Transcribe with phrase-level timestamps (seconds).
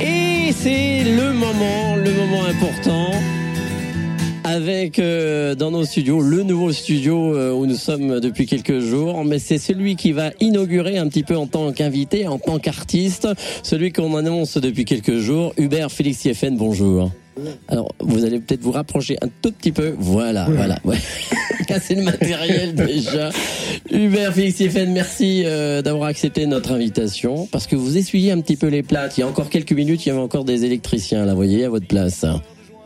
[0.00, 3.12] Et c'est le moment, le moment important.
[4.44, 9.24] Avec euh, dans nos studios le nouveau studio euh, où nous sommes depuis quelques jours,
[9.24, 13.28] mais c'est celui qui va inaugurer un petit peu en tant qu'invité, en tant qu'artiste,
[13.62, 17.10] celui qu'on annonce depuis quelques jours, Hubert Félix Yeffen, bonjour.
[17.68, 19.94] Alors, vous allez peut-être vous rapprocher un tout petit peu.
[19.98, 20.78] Voilà, voilà.
[20.84, 20.96] Ouais.
[21.66, 23.30] Casser le matériel déjà.
[23.90, 28.56] Hubert Félix Yeffen, merci euh, d'avoir accepté notre invitation parce que vous essuyez un petit
[28.56, 29.18] peu les plates.
[29.18, 31.64] Il y a encore quelques minutes, il y avait encore des électriciens là, vous voyez,
[31.64, 32.24] à votre place.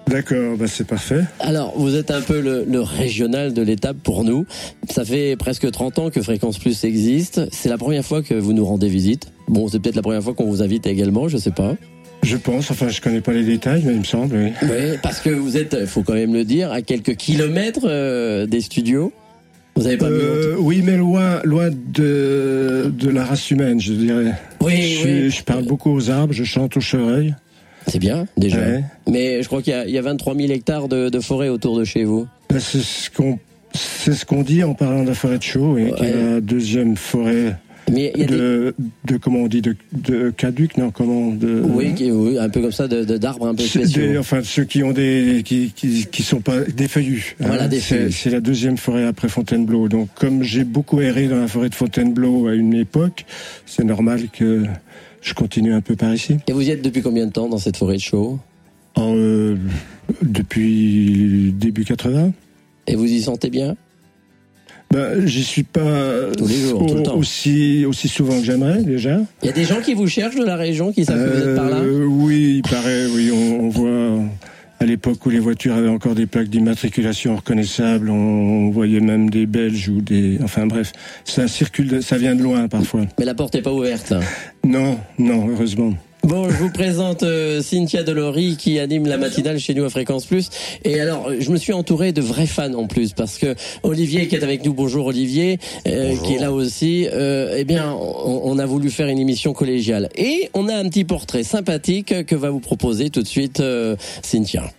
[0.09, 1.23] D'accord, bah c'est parfait.
[1.39, 4.45] Alors, vous êtes un peu le, le régional de l'étape pour nous.
[4.89, 7.43] Ça fait presque 30 ans que Fréquence Plus existe.
[7.53, 9.29] C'est la première fois que vous nous rendez visite.
[9.47, 11.77] Bon, c'est peut-être la première fois qu'on vous invite également, je sais pas.
[12.23, 14.53] Je pense, enfin je connais pas les détails, mais il me semble, oui.
[14.63, 18.61] Oui, parce que vous êtes, faut quand même le dire, à quelques kilomètres euh, des
[18.61, 19.13] studios.
[19.77, 24.33] Vous avez pas Euh, oui, mais loin, loin de, de la race humaine, je dirais.
[24.61, 25.31] Oui, je, oui.
[25.31, 27.35] je parle beaucoup aux arbres, je chante aux chevreuils.
[27.87, 28.59] C'est bien, déjà.
[28.59, 28.85] Ouais.
[29.09, 31.49] Mais je crois qu'il y, a- il y a 23 000 hectares de, de forêt
[31.49, 32.27] autour de chez vous.
[32.51, 33.39] Bah, c'est ce qu'on
[33.73, 36.41] c'est ce qu'on dit en parlant de la forêt de Chaux, et qui est la
[36.41, 37.57] deuxième forêt
[37.91, 38.37] Mais il y a des...
[38.37, 42.61] de, comment on dit de, de caduc, non comment de Oui, qui- oui, un peu
[42.61, 44.03] comme ça, de- d'arbres un peu spéciaux.
[44.03, 47.37] des- enfin ceux qui ont des qui qui, qui sont pas des feuillus.
[47.41, 48.13] Voilà, des c'est feuillus.
[48.13, 49.89] c'est la deuxième forêt après Fontainebleau.
[49.89, 53.25] Donc comme j'ai beaucoup erré dans la forêt de Fontainebleau à une époque,
[53.67, 54.65] c'est normal que
[55.23, 56.37] je continue un peu par ici.
[56.49, 58.39] Et vous y êtes depuis combien de temps dans cette forêt de chaux
[58.99, 59.57] euh,
[60.23, 62.33] depuis début 80.
[62.87, 63.77] Et vous y sentez bien?
[64.93, 67.17] Ben, j'y suis pas Tous les jours, tout le temps.
[67.17, 69.21] aussi aussi souvent que j'aimerais déjà.
[69.43, 71.49] Il y a des gens qui vous cherchent de la région, qui savent que vous
[71.49, 74.25] êtes par là Euh, oui, il paraît, oui, on, on voit
[74.81, 79.45] à l'époque où les voitures avaient encore des plaques d'immatriculation reconnaissables, on, voyait même des
[79.45, 80.93] Belges ou des, enfin bref,
[81.25, 83.03] ça circule, ça vient de loin parfois.
[83.19, 84.15] Mais la porte n'est pas ouverte.
[84.65, 85.93] Non, non, heureusement.
[86.23, 90.27] Bon, je vous présente euh, Cynthia Delory qui anime la matinale chez nous à Fréquence
[90.27, 90.51] Plus.
[90.85, 94.37] Et alors, je me suis entouré de vrais fans en plus parce que Olivier qui
[94.37, 95.59] est avec nous, bonjour Olivier,
[95.89, 97.09] euh, qui est là aussi.
[97.11, 100.89] Euh, eh bien, on, on a voulu faire une émission collégiale et on a un
[100.91, 104.71] petit portrait sympathique que va vous proposer tout de suite euh, Cynthia.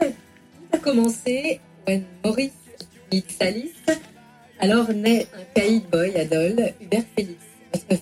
[0.00, 2.50] a commencé when Maurice
[3.12, 3.70] Mixalis
[4.58, 7.45] alors naît un caïd boy à Dole, Hubert Félix.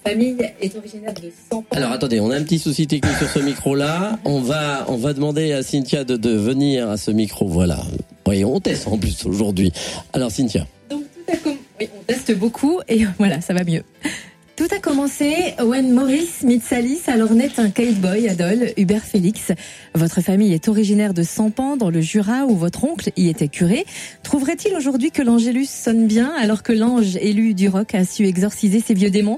[0.05, 1.77] Famille est originaire de Sampan.
[1.77, 4.19] Alors attendez, on a un petit souci technique sur ce micro-là.
[4.25, 7.47] On va, on va demander à Cynthia de, de venir à ce micro.
[7.49, 7.79] Voilà.
[8.27, 9.73] Oui, on teste en plus aujourd'hui.
[10.13, 10.67] Alors Cynthia.
[10.91, 13.83] Donc tout a com- oui, on teste beaucoup et voilà, ça va mieux.
[14.67, 19.53] Tout a commencé when Maurice Mitsalis alors naît un caïd boy à Dole, Hubert Félix.
[19.95, 23.85] Votre famille est originaire de Sampan dans le Jura où votre oncle y était curé.
[24.23, 28.81] Trouverait-il aujourd'hui que l'Angélus sonne bien alors que l'ange élu du roc a su exorciser
[28.81, 29.37] ses vieux démons?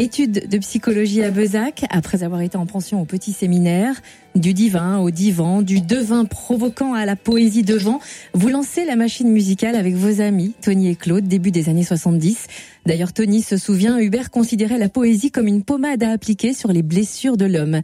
[0.00, 4.00] Études de psychologie à Bezac, après avoir été en pension au petit séminaire,
[4.36, 7.98] du divin au divan, du devin provoquant à la poésie devant,
[8.32, 12.46] vous lancez la machine musicale avec vos amis, Tony et Claude, début des années 70.
[12.86, 16.84] D'ailleurs, Tony se souvient, Hubert considérait la poésie comme une pommade à appliquer sur les
[16.84, 17.80] blessures de l'homme.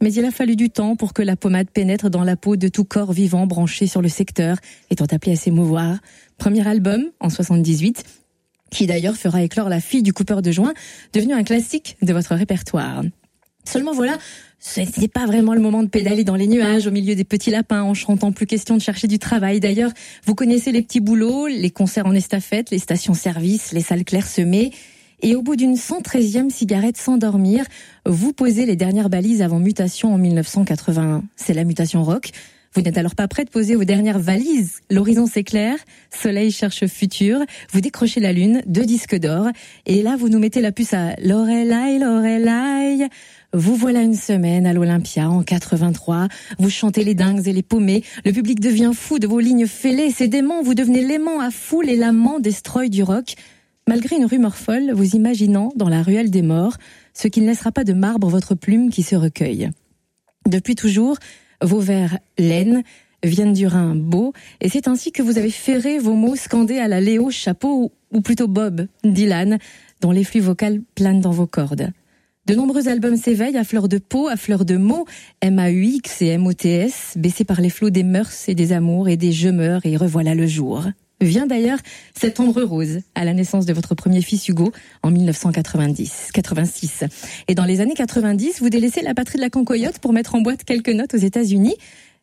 [0.00, 2.68] Mais il a fallu du temps pour que la pommade pénètre dans la peau de
[2.68, 4.56] tout corps vivant branché sur le secteur,
[4.88, 5.98] étant appelé à s'émouvoir.
[6.38, 8.04] Premier album, en 78,
[8.70, 10.74] qui d'ailleurs fera éclore la fille du coupeur de joint,
[11.12, 13.02] devenu un classique de votre répertoire.
[13.64, 14.16] Seulement voilà,
[14.60, 17.50] ce n'est pas vraiment le moment de pédaler dans les nuages au milieu des petits
[17.50, 19.60] lapins en chantant plus question de chercher du travail.
[19.60, 19.92] D'ailleurs,
[20.24, 24.72] vous connaissez les petits boulots, les concerts en estafette, les stations-service, les salles clairsemées.
[25.20, 27.66] Et au bout d'une 113e cigarette sans dormir,
[28.06, 31.24] vous posez les dernières balises avant mutation en 1981.
[31.36, 32.30] C'est la mutation rock.
[32.74, 34.80] Vous n'êtes alors pas prêt de poser vos dernières valises.
[34.90, 35.78] L'horizon s'éclaire,
[36.10, 37.40] soleil cherche futur,
[37.72, 39.48] vous décrochez la lune, deux disques d'or,
[39.86, 43.08] et là vous nous mettez la puce à Lorelai, Lorelai.
[43.54, 46.28] Vous voilà une semaine à l'Olympia en 83,
[46.58, 50.10] vous chantez les dingues et les paumés, le public devient fou de vos lignes fêlées,
[50.10, 53.34] c'est dément, vous devenez l'aimant à foule et l'amant destroy du rock.
[53.88, 56.76] Malgré une rumeur folle, vous imaginant dans la ruelle des morts,
[57.14, 59.70] ce qui ne laissera pas de marbre votre plume qui se recueille.
[60.46, 61.16] Depuis toujours,
[61.62, 62.82] vos vers laine
[63.24, 66.88] viennent du Rhin beau, et c'est ainsi que vous avez ferré vos mots scandés à
[66.88, 69.58] la Léo Chapeau, ou plutôt Bob Dylan,
[70.00, 71.90] dont les flux vocales planent dans vos cordes.
[72.46, 75.04] De nombreux albums s'éveillent à fleur de peau, à fleur de mots,
[75.42, 79.50] M-A-U-X et M-O-T-S, baissés par les flots des mœurs et des amours et des je
[79.50, 80.86] meurs et revoilà le jour.
[81.20, 81.78] Vient d'ailleurs
[82.14, 84.70] cette ombre rose à la naissance de votre premier fils Hugo
[85.02, 87.04] en 1990, 86.
[87.48, 90.40] Et dans les années 90, vous délaissez la patrie de la cancoyote pour mettre en
[90.40, 91.74] boîte quelques notes aux États-Unis.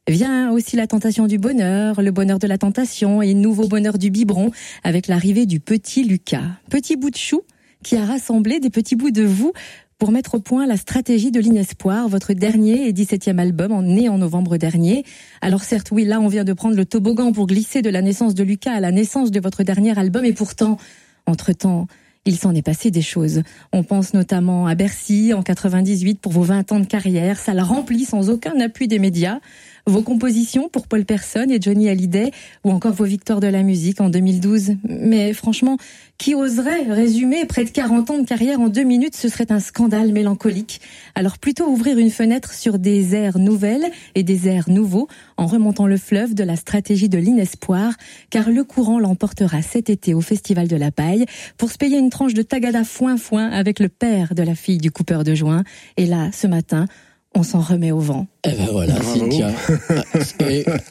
[0.08, 4.12] Vient aussi la tentation du bonheur, le bonheur de la tentation et nouveau bonheur du
[4.12, 4.52] biberon
[4.84, 6.44] avec l'arrivée du petit Lucas.
[6.70, 7.42] Petit bout de chou
[7.84, 9.52] qui a rassemblé des petits bouts de vous
[9.98, 14.18] pour mettre au point la stratégie de l'Inespoir, votre dernier et 17e album, né en
[14.18, 15.06] novembre dernier.
[15.42, 18.36] Alors certes, oui, là, on vient de prendre le toboggan pour glisser de la naissance
[18.36, 20.78] de Lucas à la naissance de votre dernier album, et pourtant,
[21.26, 21.88] entre-temps,
[22.26, 23.44] il s'en est passé des choses.
[23.72, 27.38] On pense notamment à Bercy en 98 pour vos 20 ans de carrière.
[27.38, 29.40] Ça la remplit sans aucun appui des médias
[29.86, 32.32] vos compositions pour Paul Person et Johnny Hallyday,
[32.64, 34.78] ou encore vos victoires de la musique en 2012.
[34.88, 35.78] Mais franchement,
[36.18, 39.16] qui oserait résumer près de 40 ans de carrière en deux minutes?
[39.16, 40.82] Ce serait un scandale mélancolique.
[41.14, 43.86] Alors plutôt ouvrir une fenêtre sur des airs nouvelles
[44.16, 47.94] et des airs nouveaux en remontant le fleuve de la stratégie de l'inespoir,
[48.30, 51.26] car le courant l'emportera cet été au Festival de la Paille
[51.58, 54.92] pour se payer une tranche de tagada foin-foin avec le père de la fille du
[54.92, 55.64] coupeur de joint.
[55.98, 56.88] Et là, ce matin,
[57.36, 58.28] on s'en remet au vent.
[58.46, 59.52] Eh ben voilà, Cynthia.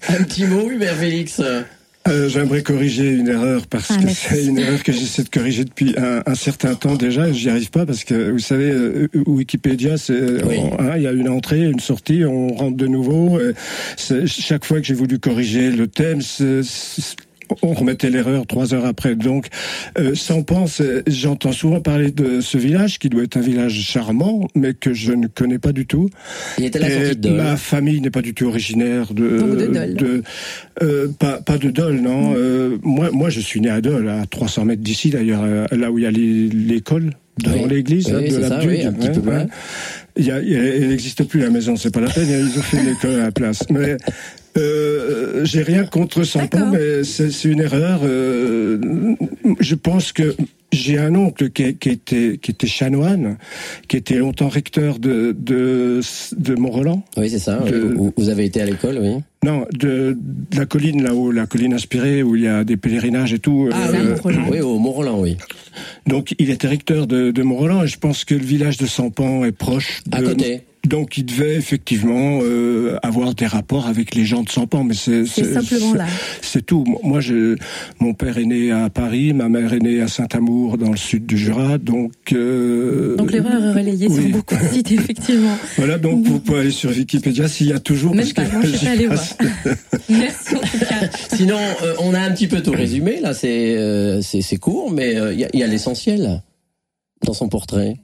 [0.08, 1.40] un petit mot, Hubert Félix?
[2.06, 5.64] Euh, J'aimerais corriger une erreur parce ah, que c'est une erreur que j'essaie de corriger
[5.64, 7.32] depuis un, certain temps déjà.
[7.32, 11.30] J'y arrive pas parce que vous savez, euh, Wikipédia, c'est hein, il y a une
[11.30, 13.40] entrée, une sortie, on rentre de nouveau.
[14.26, 16.20] chaque fois que j'ai voulu corriger le thème,
[17.62, 19.14] on remettait l'erreur trois heures après.
[19.14, 19.48] Donc,
[19.98, 24.48] euh, sans pense, j'entends souvent parler de ce village qui doit être un village charmant,
[24.54, 26.08] mais que je ne connais pas du tout.
[26.58, 30.22] Il était de Ma famille n'est pas du tout originaire de, de,
[30.82, 32.30] euh, pas, pas de Dole, non.
[32.30, 32.34] Mm.
[32.36, 35.90] Euh, moi, moi, je suis né à Dole, à 300 mètres d'ici d'ailleurs, euh, là
[35.90, 37.10] où il y a l'école
[37.42, 39.46] devant l'église oui, de la oui, peu
[40.16, 42.28] il, n'existe plus la maison, c'est pas la peine.
[42.28, 43.64] Ils ont fait une école à la place.
[43.70, 43.96] Mais
[44.56, 48.00] euh, j'ai rien contre Sampan, mais c'est une erreur.
[48.04, 48.78] Euh,
[49.60, 50.34] je pense que
[50.72, 53.36] j'ai un oncle qui, qui, était qui était chanoine,
[53.88, 56.00] qui était longtemps recteur de de,
[56.36, 57.02] de Mont-Roland.
[57.16, 57.62] Oui, c'est ça.
[58.16, 59.22] Vous avez été à l'école, oui.
[59.44, 63.34] Non, de, de, la colline là-haut, la colline inspirée où il y a des pèlerinages
[63.34, 63.68] et tout.
[63.72, 64.16] Ah euh,
[64.50, 65.36] oui, au Mont-Roland, oui.
[66.06, 69.44] Donc il était recteur de, de Mont-Roland et je pense que le village de Sampan
[69.44, 70.02] est proche.
[70.06, 70.62] De, à côté.
[70.84, 75.24] Donc il devait effectivement euh, avoir des rapports avec les gens de Sampan, mais c'est
[75.24, 76.06] simplement là.
[76.42, 76.84] C'est tout.
[77.02, 77.56] Moi, je,
[78.00, 81.26] mon père est né à Paris, ma mère est née à Saint-Amour, dans le sud
[81.26, 82.12] du Jura, donc.
[82.32, 85.56] Euh, donc l'erreur est relayée sur beaucoup de sites, effectivement.
[85.76, 88.14] Voilà, donc vous pouvez aller sur Wikipédia s'il y a toujours.
[88.14, 89.24] Même pas, moi, je suis allée voir.
[90.08, 91.08] Merci en tout cas.
[91.34, 93.20] Sinon, euh, on a un petit peu tout résumé.
[93.20, 96.42] Là, c'est euh, c'est court, mais il y a, y a l'essentiel
[97.24, 97.96] dans son portrait.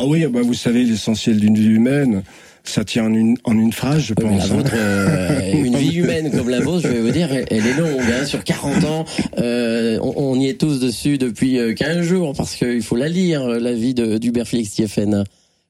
[0.00, 2.22] Ah oui, bah vous savez, l'essentiel d'une vie humaine,
[2.62, 4.52] ça tient en une, en une phrase, je pense.
[4.52, 4.62] Hein.
[4.72, 8.24] Euh, une vie humaine comme la vôtre, je vais vous dire, elle est longue, hein,
[8.24, 9.04] sur 40 ans.
[9.38, 13.44] Euh, on, y est tous dessus depuis 15 euh, jours, parce qu'il faut la lire,
[13.48, 15.24] la vie d'Hubert Félix Thieffen.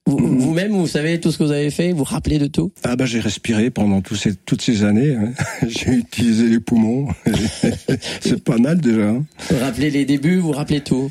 [0.05, 2.71] Vous-même, vous, savez tout ce que vous avez fait Vous vous rappelez de tout?
[2.83, 5.15] Ah bah j'ai respiré pendant tous ces, toutes ces années.
[5.15, 5.33] Hein.
[5.69, 7.09] j'ai utilisé les poumons.
[8.21, 9.13] C'est pas mal déjà.
[9.13, 11.11] Vous rappelez les débuts, vous rappelez tout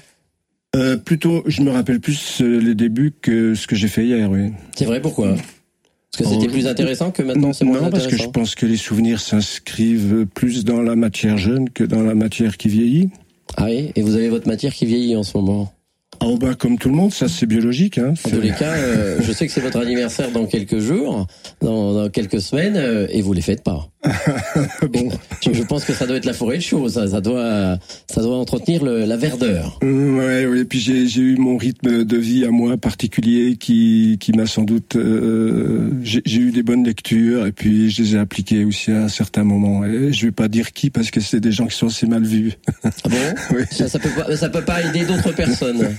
[0.76, 4.30] euh, plutôt, je me rappelle plus euh, les débuts que ce que j'ai fait hier,
[4.30, 4.52] oui.
[4.76, 5.30] C'est vrai, pourquoi?
[5.30, 8.56] Parce que c'était oh, plus intéressant que maintenant c'est moins Non, parce que je pense
[8.56, 13.10] que les souvenirs s'inscrivent plus dans la matière jeune que dans la matière qui vieillit.
[13.56, 13.92] Ah oui?
[13.96, 15.72] Et vous avez votre matière qui vieillit en ce moment?
[16.20, 17.98] Ah bah comme tout le monde, ça c'est biologique.
[17.98, 21.28] Hein, en tous les cas, euh, je sais que c'est votre anniversaire dans quelques jours,
[21.62, 23.90] dans, dans quelques semaines, euh, et vous les faites pas.
[24.90, 25.10] bon,
[25.42, 26.94] je, pense que ça doit être la forêt de choses.
[26.94, 27.78] Ça, ça, doit,
[28.10, 29.80] ça doit entretenir le, la verdeur.
[29.82, 30.60] Mmh, ouais, ouais.
[30.60, 34.64] Et puis j'ai eu mon rythme de vie à moi particulier qui, qui m'a sans
[34.64, 34.96] doute.
[34.96, 39.10] Euh, j'ai eu des bonnes lectures et puis je les ai appliquées aussi à un
[39.10, 39.84] certain moment.
[39.86, 42.24] Et je vais pas dire qui parce que c'est des gens qui sont assez mal
[42.24, 42.54] vus.
[42.84, 43.18] Ah bon
[43.56, 43.64] oui.
[43.72, 45.96] ça, ça peut pas, ça peut pas aider d'autres personnes.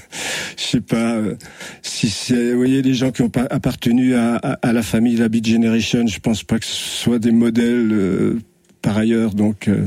[0.56, 1.34] Je sais pas euh,
[1.82, 5.46] si c'est, vous voyez, les gens qui ont appartenu à, à, la famille la Beat
[5.46, 8.38] Generation, je pense pas que ce soit des modèles euh,
[8.82, 9.34] par ailleurs.
[9.34, 9.68] Donc.
[9.68, 9.86] Euh.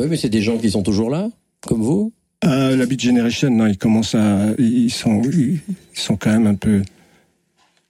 [0.00, 1.28] oui, mais c'est des gens qui sont toujours là,
[1.66, 2.12] comme vous.
[2.42, 5.60] Ah, la Beat Generation, non, ils commencent à, ils sont, ils
[5.92, 6.82] sont quand même un peu.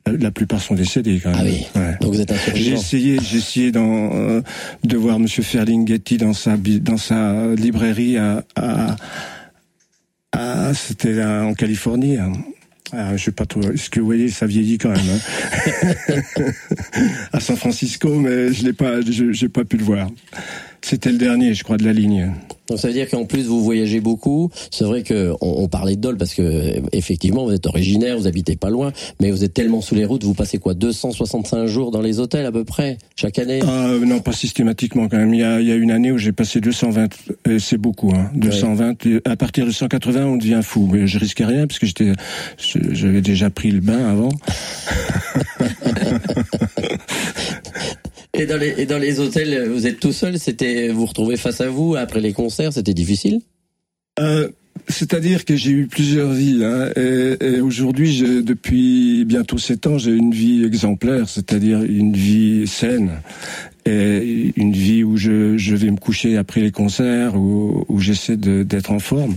[0.07, 1.55] La plupart sont décédés quand même.
[1.75, 1.83] Ah oui.
[2.01, 4.43] Donc vous êtes un J'ai essayé, j'ai essayé dans,
[4.83, 8.97] de voir Monsieur Ferlinghetti dans sa dans sa librairie à, à
[10.33, 12.19] ah, c'était en Californie.
[12.19, 12.33] Hein.
[12.93, 13.61] Ah, je sais pas trop.
[13.77, 15.21] Ce que vous voyez, ça vieillit quand même.
[16.09, 16.21] Hein.
[17.33, 20.09] à San Francisco, mais je l'ai pas, j'ai pas pu le voir.
[20.83, 22.33] C'était le dernier, je crois, de la ligne.
[22.69, 24.51] Donc ça veut dire qu'en plus vous voyagez beaucoup.
[24.71, 28.57] C'est vrai que on, parlait de Dole parce que effectivement vous êtes originaire, vous habitez
[28.57, 32.03] pas loin, mais vous êtes tellement sous les routes, vous passez quoi 265 jours dans
[32.03, 33.61] les hôtels à peu près chaque année?
[33.67, 35.33] Ah, Non, pas systématiquement quand même.
[35.33, 37.09] Il y a, il y a une année où j'ai passé 220,
[37.59, 38.13] c'est beaucoup.
[38.15, 39.07] Hein, 220.
[39.25, 40.89] À partir de 180, on devient fou.
[40.93, 42.13] Mais je risquais rien parce que j'étais,
[42.59, 44.29] j'avais déjà pris le bain avant.
[48.39, 51.61] Et dans les, et dans les hôtels, vous êtes tout seul C'était vous retrouvez face
[51.61, 53.41] à vous après les concerts C'était difficile?
[54.21, 54.49] Euh,
[54.89, 56.65] c'est-à-dire que j'ai eu plusieurs vies.
[56.65, 63.21] Hein, et, aujourd'hui, depuis bientôt sept ans, j'ai une vie exemplaire, c'est-à-dire une vie saine.
[63.87, 68.37] Et une vie où je, je vais me coucher après les concerts, où, où j'essaie
[68.37, 69.37] d'être en forme.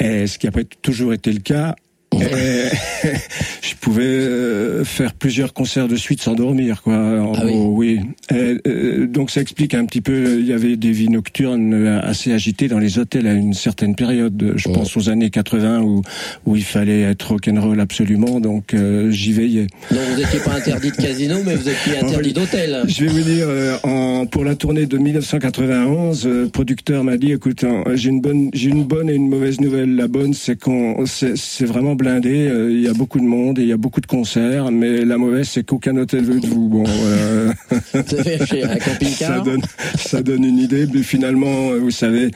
[0.00, 0.52] Ce qui n'a
[0.82, 1.76] toujours été le cas,
[3.62, 6.94] je pouvais euh, faire plusieurs concerts de suite sans dormir, quoi.
[6.94, 8.00] En ah gros, oui.
[8.32, 10.38] Euh, donc ça explique un petit peu.
[10.40, 14.54] Il y avait des vies nocturnes assez agitées dans les hôtels à une certaine période.
[14.56, 16.02] Je pense aux années 80 où
[16.46, 18.40] où il fallait être rock'n'roll absolument.
[18.40, 19.68] Donc euh, j'y veillais.
[19.90, 22.82] Donc vous n'étiez pas interdit de casino, mais vous étiez interdit d'hôtel.
[22.88, 23.48] Je vais vous dire,
[23.84, 28.50] en, pour la tournée de 1991, le producteur m'a dit, écoute, hein, j'ai une bonne,
[28.52, 29.94] j'ai une bonne et une mauvaise nouvelle.
[29.94, 32.48] La bonne, c'est qu'on, c'est vraiment blindé.
[32.48, 35.04] Euh, il y a beaucoup de monde et il y a beaucoup de concerts, mais
[35.04, 36.68] la mauvaise, c'est qu'aucun hôtel veut de vous.
[36.68, 37.52] Bon, euh,
[39.18, 39.62] ça donne,
[39.96, 40.86] ça donne une idée.
[40.92, 42.30] Mais finalement, vous savez,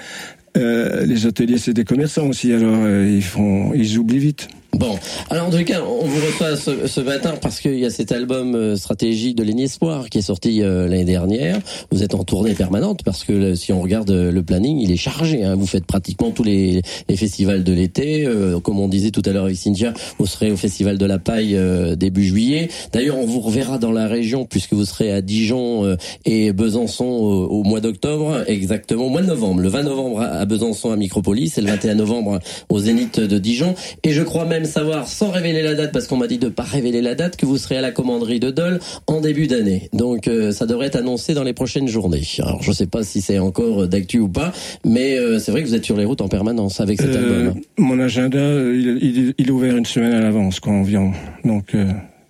[0.56, 2.52] euh, les hôteliers, c'est des commerçants aussi.
[2.52, 4.48] Alors, ils font, ils oublient vite.
[4.74, 4.98] Bon,
[5.30, 8.10] alors en tout cas, on vous reçoit ce, ce matin parce qu'il y a cet
[8.10, 11.60] album euh, Stratégie de l'espoir qui est sorti euh, l'année dernière.
[11.92, 14.96] Vous êtes en tournée permanente parce que euh, si on regarde le planning, il est
[14.96, 15.44] chargé.
[15.44, 15.54] Hein.
[15.54, 18.28] Vous faites pratiquement tous les, les festivals de l'été.
[18.64, 21.58] comme on disait tout à l'heure avec Cynthia, vous serez au Festival de la Paille
[21.96, 22.68] début juillet.
[22.92, 27.62] D'ailleurs, on vous reverra dans la région puisque vous serez à Dijon et Besançon au,
[27.62, 29.60] mois d'octobre, exactement au mois de novembre.
[29.60, 33.74] Le 20 novembre à Besançon à Micropolis et le 21 novembre au Zénith de Dijon.
[34.02, 36.62] Et je crois même savoir, sans révéler la date, parce qu'on m'a dit de pas
[36.62, 39.88] révéler la date, que vous serez à la commanderie de Dole en début d'année.
[39.92, 42.22] Donc euh, ça devrait être annoncé dans les prochaines journées.
[42.38, 44.52] Alors je sais pas si c'est encore d'actu ou pas,
[44.84, 47.48] mais euh, c'est vrai que vous êtes sur les routes en permanence avec cet euh,
[47.48, 47.62] album.
[47.78, 51.12] Mon agenda, il, il, est ouvert une semaine à l'avance quand on vient.
[51.44, 51.74] Donc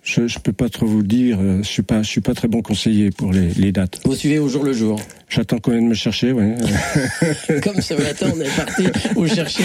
[0.05, 1.39] je ne peux pas trop vous le dire.
[1.61, 3.99] Je suis pas, je suis pas très bon conseiller pour les, les dates.
[4.05, 4.99] Vous suivez au jour le jour.
[5.27, 6.53] J'attends qu'on vienne me chercher, oui.
[7.63, 8.83] Comme ce matin, on est parti
[9.15, 9.63] vous chercher.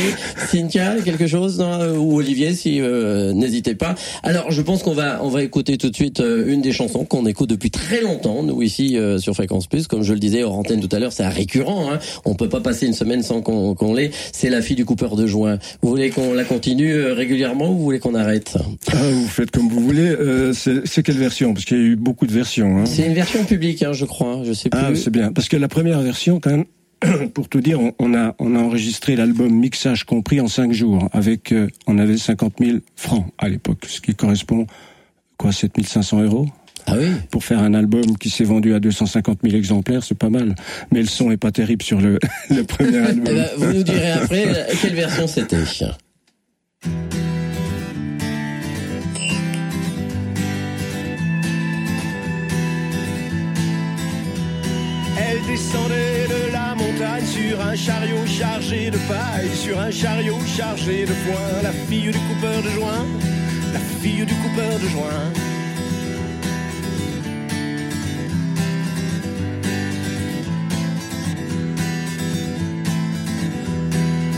[0.48, 1.62] Cynthia, quelque chose
[1.98, 3.94] ou Olivier, si euh, n'hésitez pas.
[4.22, 7.04] Alors, je pense qu'on va on va écouter tout de suite euh, une des chansons
[7.04, 9.86] qu'on écoute depuis très longtemps, nous ici euh, sur Fréquence Plus.
[9.86, 11.92] Comme je le disais hors antenne tout à l'heure, c'est récurrent.
[11.92, 11.98] Hein.
[12.24, 14.10] On peut pas passer une semaine sans qu'on qu'on l'ait.
[14.32, 15.58] C'est la fille du coupeur de joint.
[15.82, 18.56] Vous voulez qu'on la continue régulièrement ou vous voulez qu'on arrête?
[18.92, 20.16] Ah, Vous faites comme vous voulez.
[20.54, 21.52] C'est quelle version?
[21.54, 22.78] Parce qu'il y a eu beaucoup de versions.
[22.78, 22.86] Hein.
[22.86, 24.42] C'est une version publique, hein, je crois.
[24.44, 24.98] Je sais ah, plus.
[24.98, 25.32] Ah, c'est bien.
[25.32, 26.64] Parce que la première version, quand même,
[27.34, 31.08] pour tout dire, on, a on a enregistré l'album mixage compris en cinq jours.
[31.12, 34.66] Avec, euh, on avait 50 000 francs à l'époque, ce qui correspond
[35.36, 36.46] quoi, 7500 euros?
[36.86, 37.12] Ah oui.
[37.30, 40.54] Pour faire un album qui s'est vendu à 250 000 exemplaires, c'est pas mal.
[40.92, 42.18] Mais le son est pas terrible sur le,
[42.50, 43.24] le premier album.
[43.28, 45.58] Eh ben, vous nous direz après quelle version c'était.
[55.46, 61.12] descendait de la montagne sur un chariot chargé de paille, sur un chariot chargé de
[61.12, 61.62] foin.
[61.62, 63.06] La fille du coupeur de joint,
[63.72, 65.32] la fille du coupeur de joint.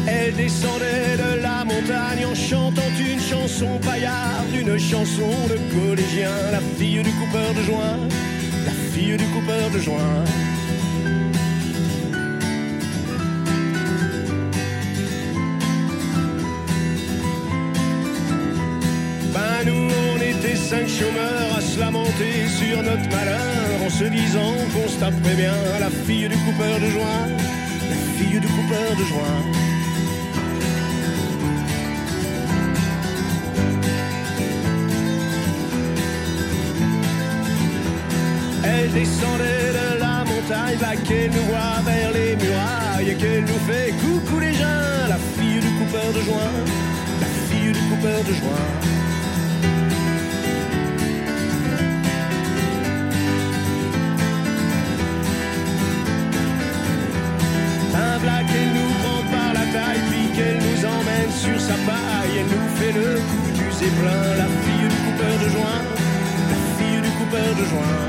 [0.06, 6.30] Elle descendait de la montagne en chantant une chanson paillarde, une chanson de collégien.
[6.50, 7.99] La fille du coupeur de joint,
[8.64, 10.25] la fille du coupeur de joint.
[20.99, 25.90] Chômeurs à se lamenter sur notre malheur en se disant qu'on se taperait bien la
[25.90, 27.28] fille du coupeur de joint,
[27.92, 29.42] la fille du coupeur de joint.
[38.64, 43.62] Elle descendait de la montagne, là qu'elle nous voit vers les murailles et qu'elle nous
[43.68, 46.54] fait coucou les gens, la fille du coupeur de joint,
[47.20, 49.12] la fille du coupeur de joint.
[58.22, 62.32] Qu'elle nous prend par la taille, puis qu'elle nous emmène sur sa paille.
[62.38, 65.82] Elle nous fait le coup du zeppelin, la fille du coupeur de joint,
[66.52, 68.00] la fille du coupeur de joint.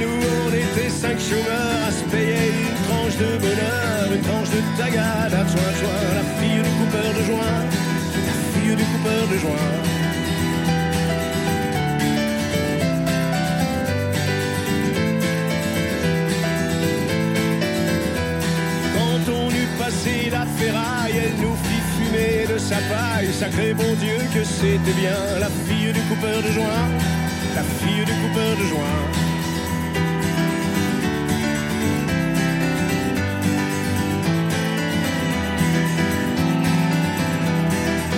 [0.00, 4.60] Nous, on était cinq chômeurs à se payer une tranche de bonheur, une tranche de
[4.78, 7.58] tagade à soin, soin, la fille du coupeur de joint,
[8.28, 10.07] la fille du coupeur de joint.
[22.58, 23.32] Sa paille.
[23.32, 26.88] Sacré bon Dieu que c'était bien la fille du coupeur de joint,
[27.54, 29.04] la fille du coupeur de joint.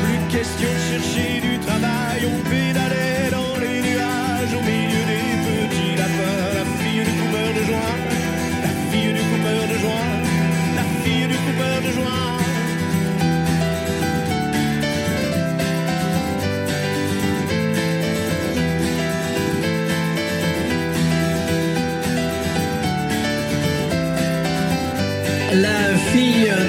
[0.02, 2.79] Plus question de chercher du travail, on pédalait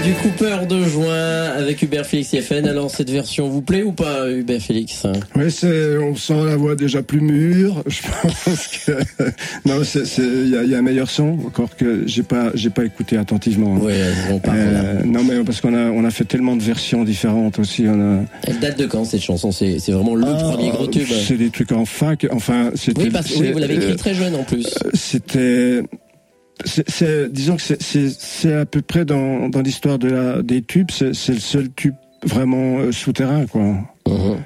[0.04, 2.68] du coupeur de joint avec Hubert Félix FN.
[2.68, 5.06] Alors cette version vous plaît ou pas Hubert Félix?
[5.36, 7.84] Oui, c'est, on sent la voix déjà plus mûre.
[7.88, 8.92] Je pense que
[9.66, 12.52] non, c'est, il y a, il y a un meilleur son, encore que j'ai pas,
[12.56, 13.78] j'ai pas écouté attentivement.
[13.80, 13.94] Oui,
[14.32, 14.58] on parle.
[14.60, 17.86] Euh, non, mais parce qu'on a, on a fait tellement de versions différentes aussi.
[17.88, 18.24] On a.
[18.48, 19.52] Elle date de quand cette chanson?
[19.52, 21.08] C'est, c'est vraiment le Ah, premier gros tube.
[21.08, 22.26] C'est des trucs en fac.
[22.32, 23.04] Enfin, c'était.
[23.04, 24.68] Oui, parce que oui, vous l'avez écrit euh, très jeune en plus.
[24.94, 25.84] C'était.
[26.66, 31.70] C'est- disons que c'est- à peu près dans, l'histoire de des tubes, c'est le seul
[31.76, 33.62] tube vraiment euh, souterrain, quoi.
[34.08, 34.44] Mhm.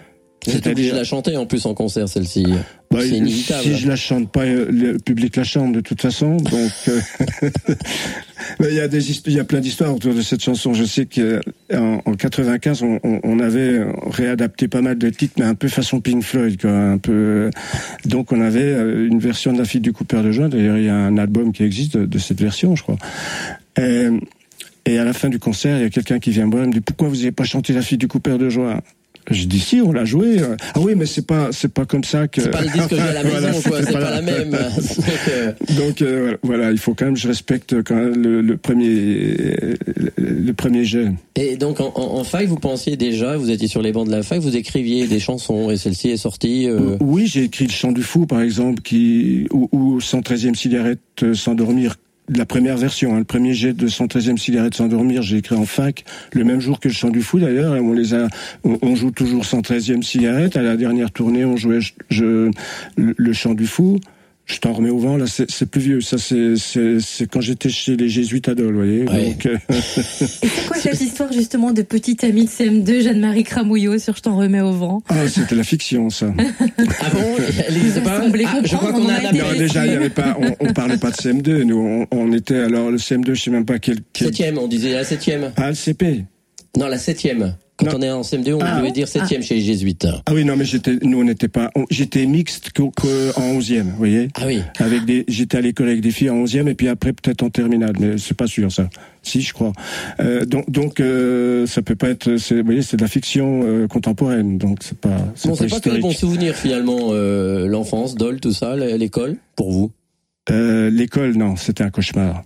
[0.51, 2.45] C'est-à-dire- obligé de la chanter en plus en concert celle-ci.
[2.91, 3.63] Bah, c'est inévitable.
[3.63, 6.37] Si je la chante pas, euh, le public la chante de toute façon.
[6.37, 6.99] Donc, euh,
[8.61, 10.73] il y a des, il y a plein d'histoires autour de cette chanson.
[10.73, 15.67] Je sais qu'en en 95, on, avait réadapté pas mal de titres, mais un peu
[15.67, 16.71] façon Pink Floyd, quoi.
[16.71, 17.49] Un peu.
[18.05, 20.49] Donc, on avait euh, une version de la fille du coupeur de joint.
[20.49, 22.97] D'ailleurs, il y a un album qui existe de, de cette version, je crois.
[23.77, 24.07] Et,
[24.85, 26.67] et à la fin du concert, il y a quelqu'un qui vient me voir et
[26.67, 28.79] me dit pourquoi vous n'avez pas chanté la fille du coupeur de joint?
[29.32, 30.38] Je dis si, on l'a joué.
[30.74, 32.41] Ah oui, mais c'est pas, c'est pas comme ça que.
[32.41, 33.84] C'est pas le disque que j'ai à la maison, Voilà, quoi.
[33.84, 34.51] C'est pas la même.
[35.77, 39.36] Donc, euh, euh, voilà, il faut quand même, je respecte quand même le, le premier,
[40.17, 41.08] le premier jet.
[41.36, 44.39] Et donc en, en, vous pensiez déjà, vous étiez sur les bancs de la fac,
[44.39, 46.67] vous écriviez des chansons et celle-ci est sortie.
[46.67, 51.00] euh, Oui, j'ai écrit le chant du fou, par exemple, qui ou, ou 113e cigarette
[51.34, 51.96] s'endormir.
[52.27, 56.05] La première version, hein, le premier jet de 113e cigarette s'endormir, j'ai écrit en fac,
[56.34, 57.74] le même jour que le chant du fou d'ailleurs.
[57.74, 58.27] On les a,
[58.64, 60.57] on, joue toujours 113e cigarette.
[60.57, 62.50] À la dernière tournée, on jouait je,
[62.98, 64.00] le chant du fou.
[64.46, 65.18] Je t'en remets au vent.
[65.18, 66.01] Là, c'est plus vieux.
[66.01, 69.03] Ça, c'est quand j'étais chez les jésuites à Dole, vous voyez.
[69.10, 69.29] Ouais.
[69.31, 73.98] Donc, euh, Et c'est quoi cette histoire justement de petite amie de CM2, Jeanne-Marie Cramouillot
[73.98, 75.01] sur Je t'en remets au vent?
[75.10, 76.31] Ah, c'était la fiction, ça.
[77.01, 77.24] Ah bon?
[77.68, 79.31] Elle n'existe pas semblait Ah, Je crois qu'on on a a.
[79.31, 81.64] Non, déjà, il y avait pas, on, on parlait pas de CM2.
[81.64, 83.98] Nous, on, on était alors le CM2, je sais même pas quel.
[84.14, 84.27] quel...
[84.27, 85.51] Septième, on disait la septième.
[85.58, 86.25] Ah, le CP.
[86.77, 87.55] Non, la septième.
[87.77, 87.92] Quand Non.
[87.98, 88.79] on est en CM2, on Ah.
[88.79, 90.07] devait dire septième chez les jésuites.
[90.25, 92.90] Ah oui, non, mais j'étais, nous, on n'était pas, j'étais mixte qu'en
[93.38, 94.29] 11e, vous voyez.
[94.35, 94.61] Ah oui.
[94.79, 97.50] Avec des, j'étais à l'école avec des filles en 11e et puis après peut-être en
[97.50, 98.90] terminale, mais c'est pas sûr ça.
[99.24, 99.74] Si, je crois.
[100.22, 103.88] Euh, donc, donc, euh, ça peut pas être, vous voyez, c'est de la fiction euh,
[103.88, 107.68] contemporaine, donc c'est pas, c'est Bon, pas c'est pas que des bons souvenirs finalement, euh,
[107.68, 109.92] l'enfance, Dole, tout ça, l'école, pour vous?
[110.50, 112.44] L'école, non, c'était un cauchemar.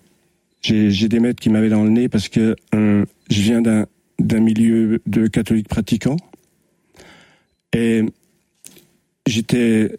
[0.62, 3.86] J'ai des maîtres qui m'avaient dans le nez parce que je viens d'un
[4.20, 6.18] d'un milieu de catholiques pratiquants
[7.74, 8.04] et
[9.28, 9.98] j'étais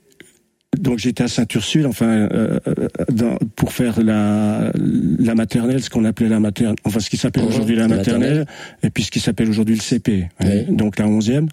[0.79, 2.75] donc j'étais à Saint-Ursule, enfin euh, euh,
[3.11, 4.71] dans- pour faire la
[5.19, 8.21] la maternelle, ce qu'on appelait la maternelle, enfin ce qui s'appelle aujourd'hui la la maternelle,
[8.21, 8.47] maternelle.
[8.85, 10.65] et puis ce qui s'appelle aujourd'hui le CP, Oui.
[10.69, 11.49] donc la onzième.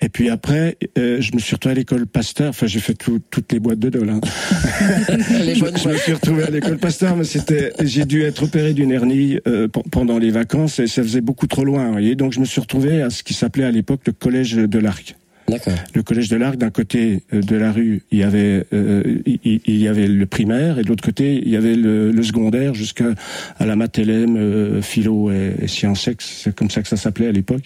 [0.00, 2.50] Et puis après, euh, je me suis retrouvé à l'école Pasteur.
[2.50, 4.10] Enfin, j'ai fait tout- toutes les boîtes de dol.
[4.10, 4.20] Hein.
[5.08, 9.38] Je, me suis retrouvé à l'école Pasteur, mais c'était, j'ai dû être opéré d'une hernie
[9.46, 11.86] euh, pendant les vacances et ça faisait beaucoup trop loin.
[11.86, 14.54] Vous voyez Donc je me suis retrouvé à ce qui s'appelait à l'époque le collège
[14.56, 15.16] de l'Arc.
[15.48, 15.74] D'accord.
[15.94, 19.76] Le collège de l'Arc, d'un côté euh, de la rue, il y avait euh, il,
[19.76, 23.14] y avait le primaire et de l'autre côté il y avait le, le secondaire jusqu'à
[23.58, 27.32] à la Matélème, euh, philo et, et sciences c'est comme ça que ça s'appelait à
[27.32, 27.64] l'époque.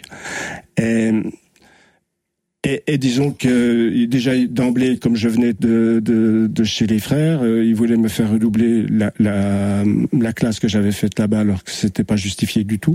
[0.77, 1.13] Et,
[2.65, 7.43] et, et disons que déjà d'emblée, comme je venais de, de, de chez les frères,
[7.43, 11.63] euh, ils voulaient me faire redoubler la, la, la classe que j'avais faite là-bas, alors
[11.63, 12.95] que c'était pas justifié du tout.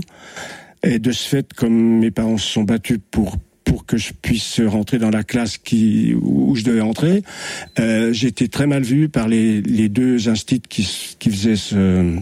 [0.82, 4.60] Et de ce fait, comme mes parents se sont battus pour pour que je puisse
[4.60, 7.22] rentrer dans la classe qui où je devais entrer,
[7.80, 12.18] euh, été très mal vu par les, les deux instituts qui, qui faisaient ce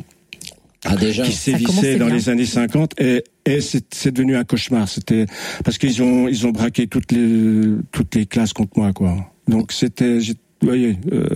[0.85, 1.23] Ah déjà.
[1.25, 2.15] qui sévissaient dans bien.
[2.17, 4.89] les années 50 et, et c'est devenu un cauchemar.
[4.89, 5.27] C'était
[5.65, 9.33] parce qu'ils ont ils ont braqué toutes les toutes les classes contre moi quoi.
[9.49, 10.35] Donc c'était vous
[10.69, 11.27] voyez euh,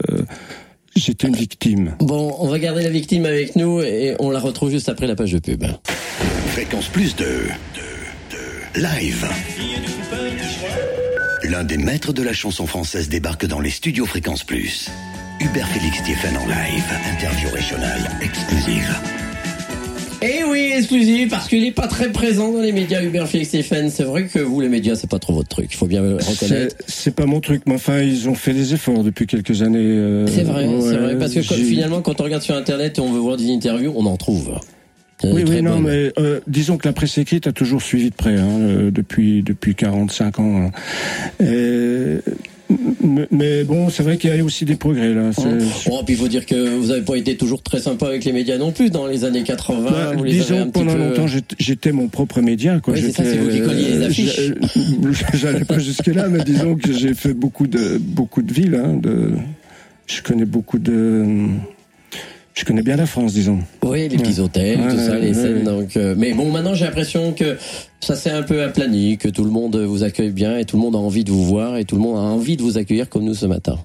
[0.97, 1.95] j'étais une victime.
[2.01, 5.15] Bon, on va garder la victime avec nous et on la retrouve juste après la
[5.15, 5.65] page de pub.
[6.49, 9.27] Fréquence plus de, de, de live.
[11.45, 14.89] L'un des maîtres de la chanson française débarque dans les studios Fréquence Plus.
[15.39, 18.97] Hubert Félix Stéphane en live, interview régionale exclusive.
[20.29, 23.91] Et oui, exclusif, parce qu'il est pas très présent dans les médias, Hubert Félix Stéphane.
[23.91, 25.69] C'est vrai que vous, les médias, c'est pas trop votre truc.
[25.71, 26.77] Il faut bien le reconnaître.
[26.89, 29.79] C'est- pas mon truc, mais enfin, ils ont fait des efforts depuis quelques années.
[29.81, 31.19] euh, C'est vrai, c'est vrai.
[31.19, 33.93] Parce que quand- finalement, quand on regarde sur Internet et on veut voir des interviews,
[33.97, 34.59] on en trouve.
[35.25, 38.37] Oui, oui, non, mais euh, disons que la presse écrite a toujours suivi de près,
[38.37, 40.67] hein, euh, depuis depuis 45 ans.
[40.67, 40.71] hein.
[41.43, 42.19] Et,
[43.31, 45.31] mais, bon, c'est vrai qu'il y a aussi des progrès là.
[45.33, 45.43] c'est-
[45.91, 48.33] Oh, puis il faut dire que vous avez pas été toujours très sympa avec les
[48.33, 49.91] médias non plus dans les années 80.
[49.91, 51.27] Bah, vous les avez disons pendant peu- longtemps
[51.59, 52.95] j'étais- mon propre média quoi.
[52.95, 54.41] Oui, c'est ça, c'est vous qui colliez les euh, affiches.
[55.13, 58.75] j'a- J'allais pas jusque là, mais disons que j'ai fait beaucoup de beaucoup de villes.
[58.75, 59.31] Hein, de,
[60.07, 61.25] je connais beaucoup de.
[62.57, 63.59] Je connais bien la France, disons.
[63.85, 65.65] Oui, les petits hôtels, Ouais, tout ça, les scènes.
[65.65, 67.59] Donc, euh, mais bon, maintenant j'ai l'impression que
[68.01, 70.83] ça s'est un peu aplani, que tout le monde vous accueille bien et tout le
[70.83, 73.11] monde a envie de vous voir et tout le monde a envie de vous accueillir
[73.11, 73.79] comme nous ce matin.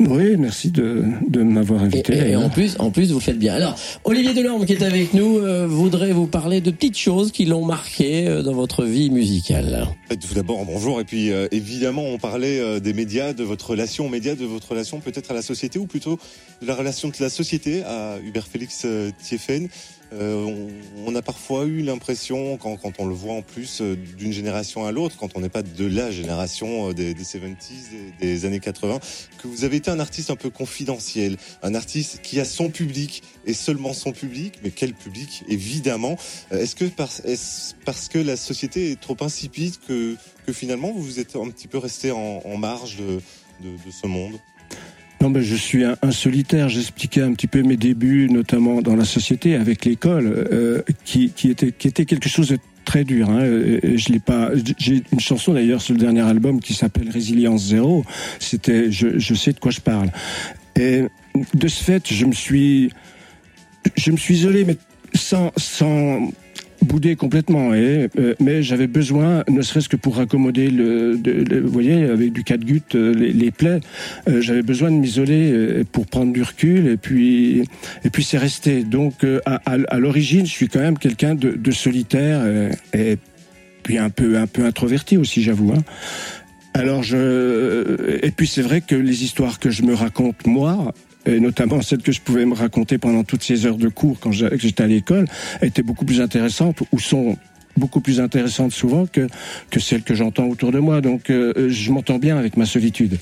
[0.00, 2.14] Oui, merci de, de m'avoir invité.
[2.16, 3.54] et- et en plus, en plus, vous faites bien.
[3.54, 7.46] Alors, Olivier Delorme qui est avec nous euh, voudrait vous parler de petites choses qui
[7.46, 9.88] l'ont marqué euh, dans votre vie musicale.
[10.08, 11.00] Tout d'abord, bonjour.
[11.00, 14.44] Et puis, euh, évidemment, on parlait euh, des médias, de votre relation aux médias, de
[14.44, 16.18] votre relation peut-être à la société, ou plutôt
[16.62, 19.68] de la relation de la société à Hubert Félix euh, Thieffen.
[20.12, 20.68] Euh, on,
[21.06, 24.86] on a parfois eu l'impression, quand, quand on le voit en plus euh, d'une génération
[24.86, 27.56] à l'autre, quand on n'est pas de la génération euh, des, des 70s,
[28.20, 29.00] des, des années 80,
[29.42, 33.22] que vous avez été un artiste un peu confidentiel, un artiste qui a son public
[33.44, 34.54] et seulement son public.
[34.62, 36.16] Mais quel public, évidemment
[36.50, 40.16] Est-ce que parce, est-ce parce que la société est trop insipide que,
[40.46, 43.20] que finalement vous êtes un petit peu resté en, en marge de,
[43.60, 44.38] de, de ce monde?
[45.20, 46.68] Non, mais je suis un, solitaire.
[46.68, 51.50] J'expliquais un petit peu mes débuts, notamment dans la société, avec l'école, euh, qui, qui,
[51.50, 53.28] était, qui était quelque chose de très dur.
[53.28, 53.42] Hein.
[53.42, 54.50] Je l'ai pas.
[54.78, 58.04] J'ai une chanson d'ailleurs sur le dernier album qui s'appelle Résilience Zéro.
[58.38, 60.10] C'était, je, je sais de quoi je parle.
[60.76, 61.02] Et
[61.54, 62.92] de ce fait, je me suis,
[63.96, 64.76] je me suis isolé, mais
[65.14, 66.30] sans, sans
[66.82, 67.74] bouder complètement.
[67.74, 71.18] Et, euh, mais j'avais besoin, ne serait-ce que pour raccommoder le,
[71.60, 73.80] vous voyez, avec du catgut euh, les, les plaies,
[74.28, 76.86] euh, j'avais besoin de m'isoler pour prendre du recul.
[76.86, 77.64] Et puis,
[78.04, 78.84] et puis c'est resté.
[78.84, 82.40] Donc, à, à, l'origine, je suis quand même quelqu'un de, de solitaire
[82.94, 83.18] et
[83.82, 85.72] puis un peu, un peu introverti aussi, j'avoue.
[85.72, 85.82] Hein.
[86.74, 90.92] Alors je et puis c'est vrai que les histoires que je me raconte moi
[91.26, 94.32] et notamment celles que je pouvais me raconter pendant toutes ces heures de cours quand
[94.32, 95.26] j'étais à l'école
[95.62, 97.36] étaient beaucoup plus intéressantes ou sont
[97.76, 99.28] beaucoup plus intéressantes souvent que
[99.70, 101.00] que celles que j'entends autour de moi.
[101.00, 103.18] Donc euh, je m'entends bien avec ma solitude.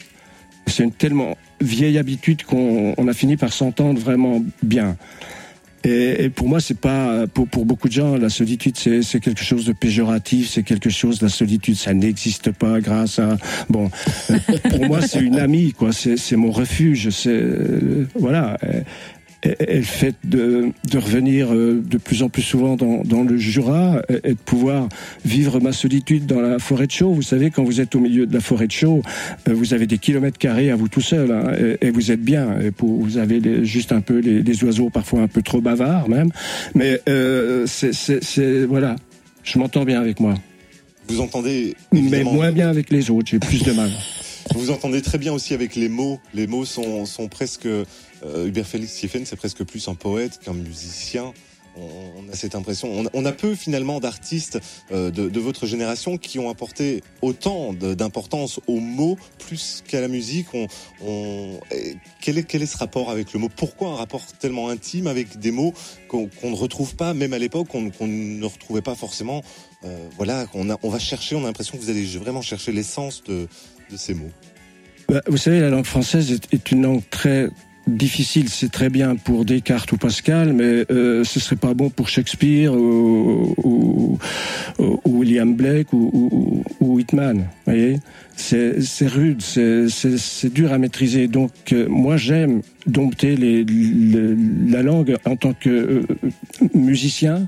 [0.66, 4.96] C'est une tellement vieille habitude qu'on on a fini par s'entendre vraiment bien
[5.86, 9.42] et, et pour moi, c'est pas pour, pour beaucoup de gens la solitude, c'est quelque
[9.42, 13.36] chose de péjoratif, c'est quelque chose la solitude, ça n'existe pas grâce à
[13.70, 13.90] bon.
[14.70, 15.92] pour moi, c'est une amie, quoi.
[15.92, 17.10] C'est c'est mon refuge.
[17.10, 18.58] C'est euh, voilà.
[19.44, 23.36] Et le fait de, de revenir euh, de plus en plus souvent dans, dans le
[23.36, 24.88] Jura et, et de pouvoir
[25.24, 27.12] vivre ma solitude dans la forêt de Chaux.
[27.12, 29.02] Vous savez, quand vous êtes au milieu de la forêt de Chaux,
[29.48, 32.22] euh, vous avez des kilomètres carrés à vous tout seul hein, et, et vous êtes
[32.22, 32.58] bien.
[32.60, 35.60] Et pour, vous avez les- juste un peu les, les oiseaux parfois un peu trop
[35.60, 36.30] bavards même,
[36.74, 38.96] mais euh, c'est- voilà.
[39.44, 40.34] Je m'entends bien avec moi,
[41.08, 43.28] Vous entendez mais moins bien avec les autres.
[43.30, 43.90] J'ai plus de mal.
[44.56, 46.18] vous entendez très bien aussi avec les mots.
[46.34, 47.68] Les mots sont, sont presque
[48.24, 51.32] euh, Hubert Félix Thieffen, c'est presque plus un poète qu'un musicien.
[51.78, 53.04] On, a cette impression.
[53.12, 54.58] On, a peu finalement d'artistes
[54.92, 60.46] euh, de, votre génération qui ont apporté autant d'importance aux mots plus qu'à la musique.
[62.22, 63.50] Quel, est, ce rapport avec le mot?
[63.54, 65.74] Pourquoi un rapport tellement intime avec des mots
[66.08, 69.42] qu'on ne retrouve pas, même à l'époque, qu'on ne retrouvait pas forcément
[69.84, 71.36] euh, Voilà, on va chercher.
[71.36, 73.48] On a l'impression que vous allez vraiment chercher l'essence de,
[73.96, 74.30] ces mots?
[75.10, 77.50] Bah, vous savez, la langue française est une langue très
[77.86, 78.48] difficile.
[78.48, 82.72] C'est très bien pour Descartes ou Pascal, mais euh, ce serait pas bon pour Shakespeare
[82.74, 84.18] ou, ou-
[84.78, 87.46] ou- William Blake ou, Whitman.
[87.66, 87.98] Voyez,
[88.36, 88.74] c'est
[89.06, 91.28] rude, c'est dur à maîtriser.
[91.28, 94.36] Donc euh, moi, j'aime dompter les, les-
[94.70, 96.02] la langue en tant que euh,
[96.74, 97.46] musicien.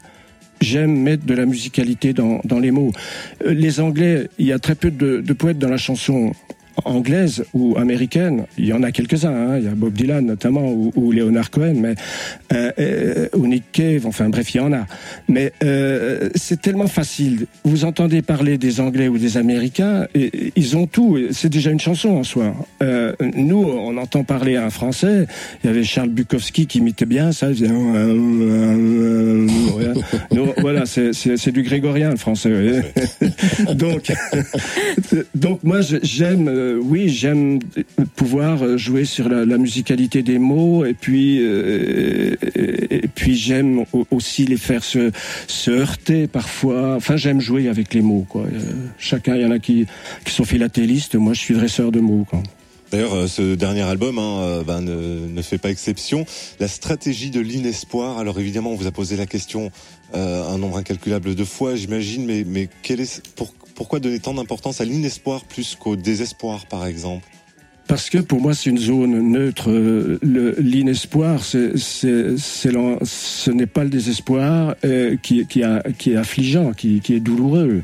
[0.60, 2.90] J'aime mettre de la musicalité dans, dans les mots.
[3.46, 6.32] Euh, Les Anglais, il y a très peu de, de poètes dans la chanson
[6.84, 8.44] anglaise ou américaine.
[8.56, 9.34] Il y en a quelques-uns.
[9.34, 9.58] Hein.
[9.58, 11.94] Il y a Bob Dylan notamment ou, ou Leonard Cohen, mais
[12.52, 14.06] euh, euh, ou Nick Cave.
[14.06, 14.86] Enfin bref, il y en a.
[15.28, 17.46] Mais euh, c'est tellement facile.
[17.64, 21.18] Vous entendez parler des Anglais ou des Américains, et, ils ont tout.
[21.30, 22.54] C'est déjà une chanson en soi.
[22.82, 25.26] Euh, nous, on entend parler un Français.
[25.62, 27.48] Il y avait Charles Bukowski qui imitait bien ça.
[27.48, 28.16] Faisait, euh,
[28.48, 29.46] euh,
[29.80, 29.94] euh.
[30.32, 30.86] Nous, voilà.
[30.86, 32.82] c'est- du grégorien le français.
[33.74, 34.12] donc,
[35.34, 37.58] donc moi j'aime, euh, oui, j'aime
[38.16, 44.44] pouvoir jouer sur la, musicalité des mots et puis euh, et, puis j'aime au- aussi
[44.44, 45.10] les faire se,
[45.68, 46.94] heurter parfois.
[46.96, 48.26] Enfin, j'aime jouer avec les mots.
[48.28, 48.42] Quoi.
[48.42, 49.86] Euh, chacun, il y en a qui
[50.24, 51.14] qui sont philatélistes.
[51.14, 52.26] Moi, je suis dresseur de mots.
[52.90, 56.24] D'ailleurs, ce dernier album hein, ben, ne, fait pas exception.
[56.58, 58.18] La stratégie de l'inespoir.
[58.18, 59.70] Alors évidemment, on vous a posé la question
[60.14, 64.80] un nombre incalculable de fois, j'imagine, mais, mais quel est, pour, pourquoi donner tant d'importance
[64.80, 67.28] à l'inespoir plus qu'au désespoir, par exemple?
[67.86, 69.70] Parce que pour moi, c'est une zone neutre.
[69.70, 70.18] Euh,
[70.58, 77.82] L'inespoir, ce n'est pas le désespoir euh, qui, est affligeant, qui est douloureux.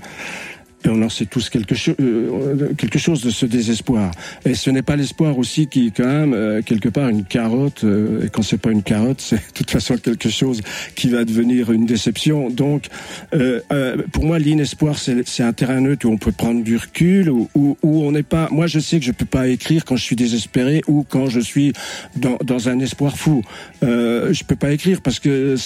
[0.85, 4.11] Et on en sait tous quelque, cho- euh, quelque chose de ce désespoir.
[4.45, 7.85] Et ce n'est pas l'espoir aussi qui, quand même, euh, quelque part, une carotte.
[7.85, 10.61] euh, et quand c'est pas une carotte, c'est de toute façon quelque chose
[10.95, 12.51] qui va devenir une déception.
[12.51, 12.89] Donc,
[13.35, 17.31] euh, euh, pour moi, l'inespoir, c'est, un terrain neutre où on peut prendre du recul,
[17.31, 18.49] où, où, où on n'est pas.
[18.51, 21.41] Moi, je sais que je peux pas écrire quand je suis désespéré ou quand je
[21.41, 21.73] suis
[22.17, 23.43] dans, dans un espoir fou.
[23.85, 25.57] Euh, je peux pas écrire parce que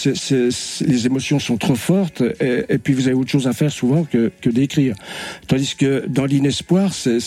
[0.85, 4.05] les émotions sont trop fortes et, et puis vous avez autre chose à faire souvent
[4.05, 4.95] que, que d'écrire.
[5.47, 7.19] Tandis que dans l'inespoir, c'est,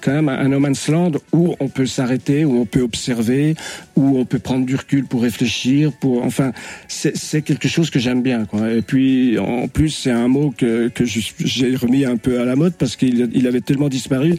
[0.00, 3.54] quand même un no man's land où on peut s'arrêter, où on peut observer,
[3.96, 6.52] où on peut prendre du recul pour réfléchir, pour enfin,
[6.88, 8.44] c'est, quelque chose que j'aime bien.
[8.46, 8.72] Quoi.
[8.72, 12.56] Et puis en plus, c'est un mot que, que j'ai remis un peu à la
[12.56, 14.36] mode parce qu'il il avait tellement disparu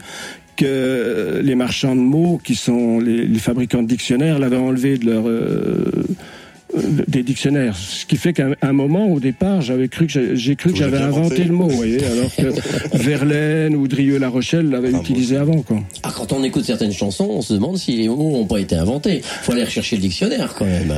[0.56, 5.06] que les marchands de mots, qui sont les, les fabricants de dictionnaires, l'avaient enlevé de
[5.06, 5.84] leur euh,
[6.76, 7.76] euh, des dictionnaires.
[7.76, 10.96] Ce qui fait qu'à un moment, au départ, j'avais cru que j'ai- cru que j'avais
[10.98, 11.44] inventé inventé.
[11.44, 15.04] le mot, vous voyez, alors que Verlaine ou Drieux-La Rochelle l'avaient Bravo.
[15.04, 15.80] utilisé avant, quoi.
[16.02, 18.74] Ah, quand on écoute certaines chansons, on se demande si les mots n'ont pas été
[18.76, 19.20] inventés.
[19.42, 20.92] Faut aller rechercher le dictionnaire quand même.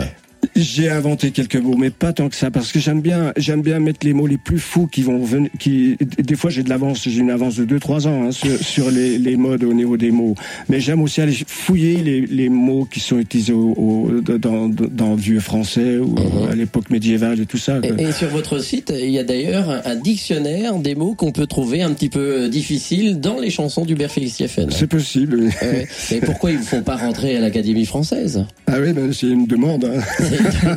[0.55, 3.79] J'ai inventé quelques mots, mais pas tant que ça, parce que j'aime bien, j'aime bien
[3.79, 7.03] mettre les mots les plus fous qui vont venir, qui, des fois j'ai de l'avance,
[7.07, 10.11] j'ai une avance de 2-3 ans hein, sur, sur les, les modes au niveau des
[10.11, 10.35] mots.
[10.68, 14.68] Mais j'aime aussi aller fouiller les, les mots qui sont utilisés au, au- dans,
[15.14, 16.51] le vieux français ou Mhm.
[16.51, 17.79] à l'époque médiévale et tout ça.
[17.83, 21.46] Et, et sur votre site, il y a d'ailleurs un, dictionnaire des mots qu'on peut
[21.46, 24.70] trouver un petit peu euh, difficiles dans les chansons d'Hubert Félix Sieffen.
[24.70, 25.40] C'est possible.
[25.40, 25.51] oui.
[25.62, 25.87] Ouais.
[26.12, 28.44] Et pourquoi ils ne font pas rentrer à l'Académie française?
[28.66, 29.85] Ah oui, ben, c'est une demande.
[29.85, 30.01] hein.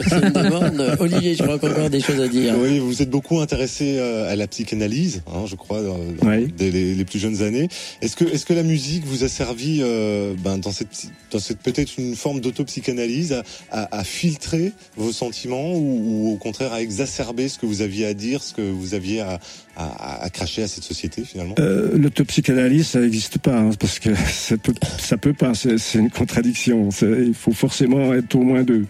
[0.07, 0.97] C'est une demande.
[0.99, 2.55] Olivier, je crois qu'on a encore des choses à dire.
[2.57, 6.47] Oui, vous êtes beaucoup intéressé euh, à la psychanalyse, hein, je crois, dans- Oui.
[6.57, 7.67] dès les, les plus jeunes années.
[8.01, 11.59] Est-ce que, est-ce que la musique vous a servi euh, ben, dans cette, dans cette
[11.59, 16.81] peut-être une forme d'autopsychanalyse à, à, à filtrer vos sentiments ou, ou au contraire à
[16.81, 19.39] exacerber ce que vous aviez à dire, ce que vous aviez à,
[19.79, 21.55] à, à cracher à cette société finalement?
[21.59, 26.09] Euh, L'autopsychanalyse, ça n'existe pas, hein, parce que ça peut, ça peut pas, c'est une
[26.09, 26.89] contradiction.
[27.01, 28.85] Il faut forcément être au moins deux.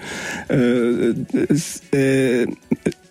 [0.52, 1.14] Euh,
[1.94, 2.46] euh,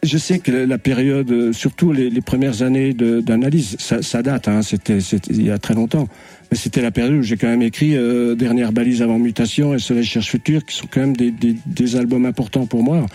[0.03, 4.63] je sais que la période, surtout les, les premières années d'analyse, ça, ça date, hein,
[4.63, 6.09] c'était il y a très longtemps.
[6.53, 10.05] C'était la période où j'ai quand même écrit euh, Dernière balise avant mutation et Soleil
[10.05, 13.07] cherche futur, qui sont quand même des, albums importants pour moi.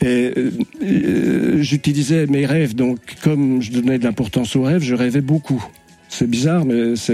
[0.00, 0.50] Et euh,
[0.82, 5.64] euh, j'utilisais mes rêves, donc comme je donnais de l'importance aux rêves, je rêvais beaucoup.
[6.08, 7.12] C'est bizarre, mais ça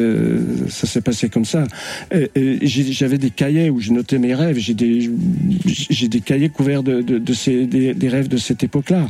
[0.68, 1.64] s'est passé comme ça.
[2.62, 4.58] J'avais des cahiers où je notais mes rêves.
[4.58, 9.06] J'ai des, cahiers couverts de, ces, des, rêves de cette époque-là.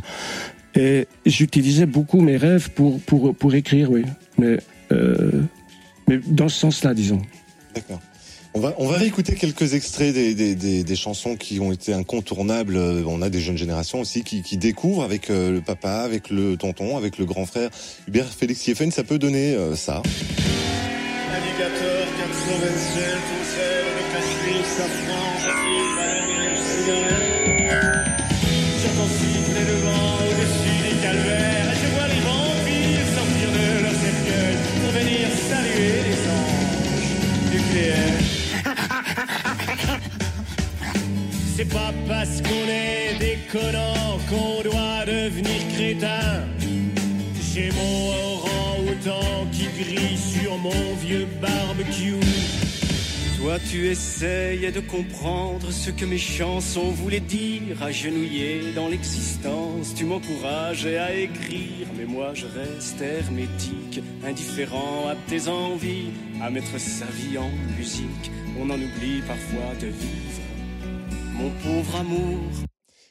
[0.75, 4.03] Et j'utilisais beaucoup mes rêves pour, écrire, oui.
[4.37, 4.59] Mais,
[6.07, 7.21] mais dans ce sens-là, disons.
[7.75, 7.99] D'accord.
[8.53, 11.93] On va, on va réécouter quelques extraits des, des, des, des chansons qui ont été
[11.93, 12.75] incontournables.
[13.07, 16.57] On a des jeunes générations aussi qui, qui découvrent avec euh, le papa, avec le
[16.57, 17.69] tonton, avec le grand frère
[18.09, 18.91] Hubert Félix Sieffen.
[18.91, 20.01] Ça peut donner euh, ça.
[21.31, 25.31] Navigateur 427, au sel, le cachemire, safran,
[41.61, 46.47] C'est pas parce qu'on est déconnant qu'on doit devenir crétin.
[47.53, 52.15] J'ai mon orang-outan qui grille sur mon vieux barbecue.
[53.37, 57.83] Toi, tu essayes de comprendre ce que mes chansons voulaient dire.
[57.83, 61.85] Agenouillé dans l'existence, tu m'encourages à écrire.
[61.95, 66.09] Mais moi, je reste hermétique, indifférent à tes envies,
[66.41, 68.31] à mettre sa vie en musique.
[68.59, 70.30] On en oublie parfois de vivre.
[71.41, 72.37] Mon pauvre amour,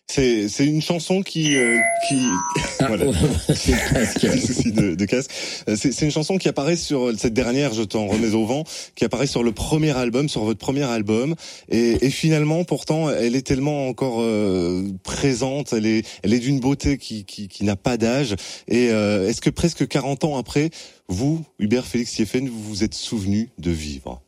[0.09, 2.21] C'est c'est une chanson qui euh, qui
[2.79, 3.07] voilà.
[3.57, 4.47] c'est le casque.
[4.47, 5.33] Souci de, de casque.
[5.69, 8.63] Euh, C'est c'est une chanson qui apparaît sur cette dernière, je t'en remets au vent,
[8.95, 11.35] qui apparaît sur le premier album, sur votre premier album,
[11.71, 16.61] et, et finalement, pourtant, elle est tellement encore euh, présente, elle est, elle est d'une
[16.61, 18.37] beauté qui, qui, qui n'a pas d'âge.
[18.69, 20.71] Et euh, est-ce que presque 40 ans après,
[21.09, 24.23] vous, Hubert Félix Sieffen, vous vous êtes souvenu de vivre?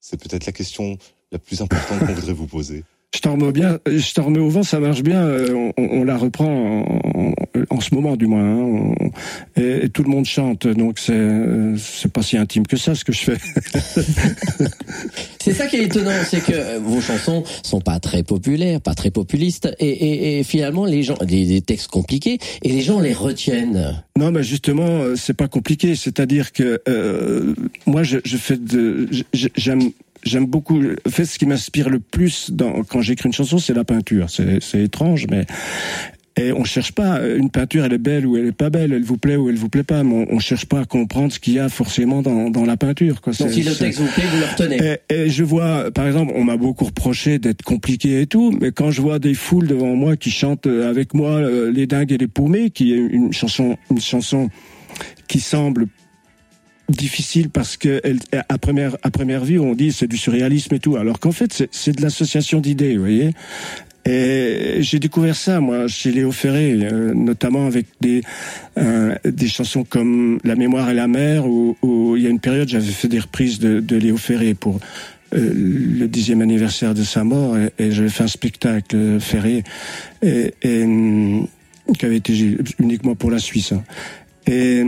[0.00, 0.98] C'est peut-être la question
[1.32, 2.84] la plus importante qu'on voudrait vous poser.
[3.18, 5.20] Je t'en remets bien, je t'en remets au vent, ça marche bien.
[5.24, 6.82] euh, On, on- on la reprend en,
[7.18, 7.34] en-
[7.68, 8.44] en ce moment, du moins.
[8.44, 8.92] hein.
[9.56, 12.76] On- et, et tout le monde chante, donc c'est euh, c'est pas si intime que
[12.76, 13.36] ça ce que je fais.
[15.40, 18.94] C'est ça qui est étonnant, c'est que euh, vos chansons sont pas très populaires, pas
[18.94, 23.00] très populistes, et, et, et finalement les gens, des, des textes compliqués, et les gens
[23.00, 24.02] les retiennent.
[24.18, 25.94] Non, mais justement, c'est pas compliqué.
[25.94, 27.54] C'est-à-dire que euh,
[27.86, 29.08] moi, je, je fais de,
[29.56, 29.90] j'aime.
[30.28, 30.80] J'aime beaucoup.
[31.06, 34.26] En fait, ce qui m'inspire le plus dans, quand j'écris une chanson, c'est la peinture.
[34.28, 35.46] C'est étrange, mais
[36.38, 39.02] et on cherche pas une peinture, elle est belle ou elle est pas belle, elle
[39.02, 40.04] vous plaît ou elle vous plaît pas.
[40.04, 42.76] Mais on, on cherche pas à comprendre ce qu'il y a forcément dans, dans la
[42.76, 43.20] peinture.
[43.20, 43.32] Quoi.
[43.32, 44.98] Donc si le texte vous plaît, vous le retenez.
[45.10, 48.70] et, et je vois, par exemple, on m'a beaucoup reproché d'être compliqué et tout, mais
[48.70, 52.18] quand je vois des foules devant moi qui chantent avec moi euh, les dingues et
[52.18, 54.48] les paumés, qui est une chanson, une chanson
[55.26, 55.88] qui semble
[56.88, 60.78] difficile parce que elle, à première à première vue on dit c'est du surréalisme et
[60.78, 63.30] tout, alors qu'en fait c'est c'est de l'association d'idées, vous voyez.
[64.06, 68.22] Et j'ai découvert ça, moi, chez Léo Ferré, euh, notamment avec des
[68.78, 72.40] euh, des chansons comme La mémoire et la mer, où, où il y a une
[72.40, 74.80] période, j'avais fait des reprises de, de Léo Ferré pour
[75.34, 75.52] euh,
[76.00, 79.62] le dixième anniversaire de sa mort, et, et j'avais fait un spectacle euh, Ferré,
[80.22, 81.46] et, et, hum,
[81.98, 83.72] qui avait été uniquement pour la Suisse.
[83.72, 83.82] hein.
[84.46, 84.84] Et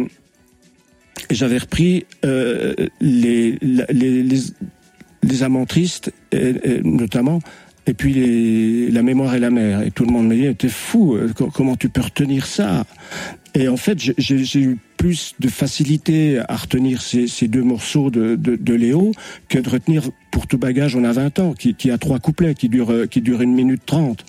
[1.31, 4.39] j'avais repris euh, les, les, les,
[5.23, 7.41] les amants tristes, et, et notamment,
[7.87, 9.83] et puis les, la mémoire et la mer.
[9.83, 12.85] Et tout le monde me dit, t'es fou, euh, co- comment tu peux retenir ça?
[13.55, 18.37] Et en fait, j'ai- eu plus de facilité à retenir ces, ces deux morceaux de,
[18.37, 19.13] de, de Léo
[19.49, 22.55] que de retenir Pour tout bagage, on a 20 ans, qui, qui a trois couplets,
[22.55, 24.25] qui durent, euh, qui durent une minute trente.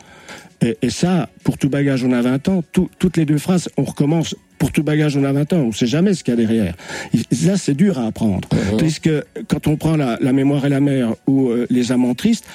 [0.63, 3.69] Et, et ça, pour tout bagage, on a 20 ans, tout- toutes les deux phrases,
[3.77, 4.35] on recommence.
[4.61, 6.75] Pour tout bagage, on a 20 ans, on sait jamais ce qu'il y a derrière.
[7.15, 8.47] Et ça, c'est dur à apprendre.
[8.77, 9.09] Puisque
[9.47, 12.45] quand on prend la, la mémoire et la mer ou euh, les amants tristes,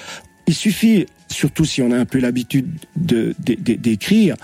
[0.47, 4.37] il suffit, surtout si on a un peu l'habitude de- de- de- d'écrire,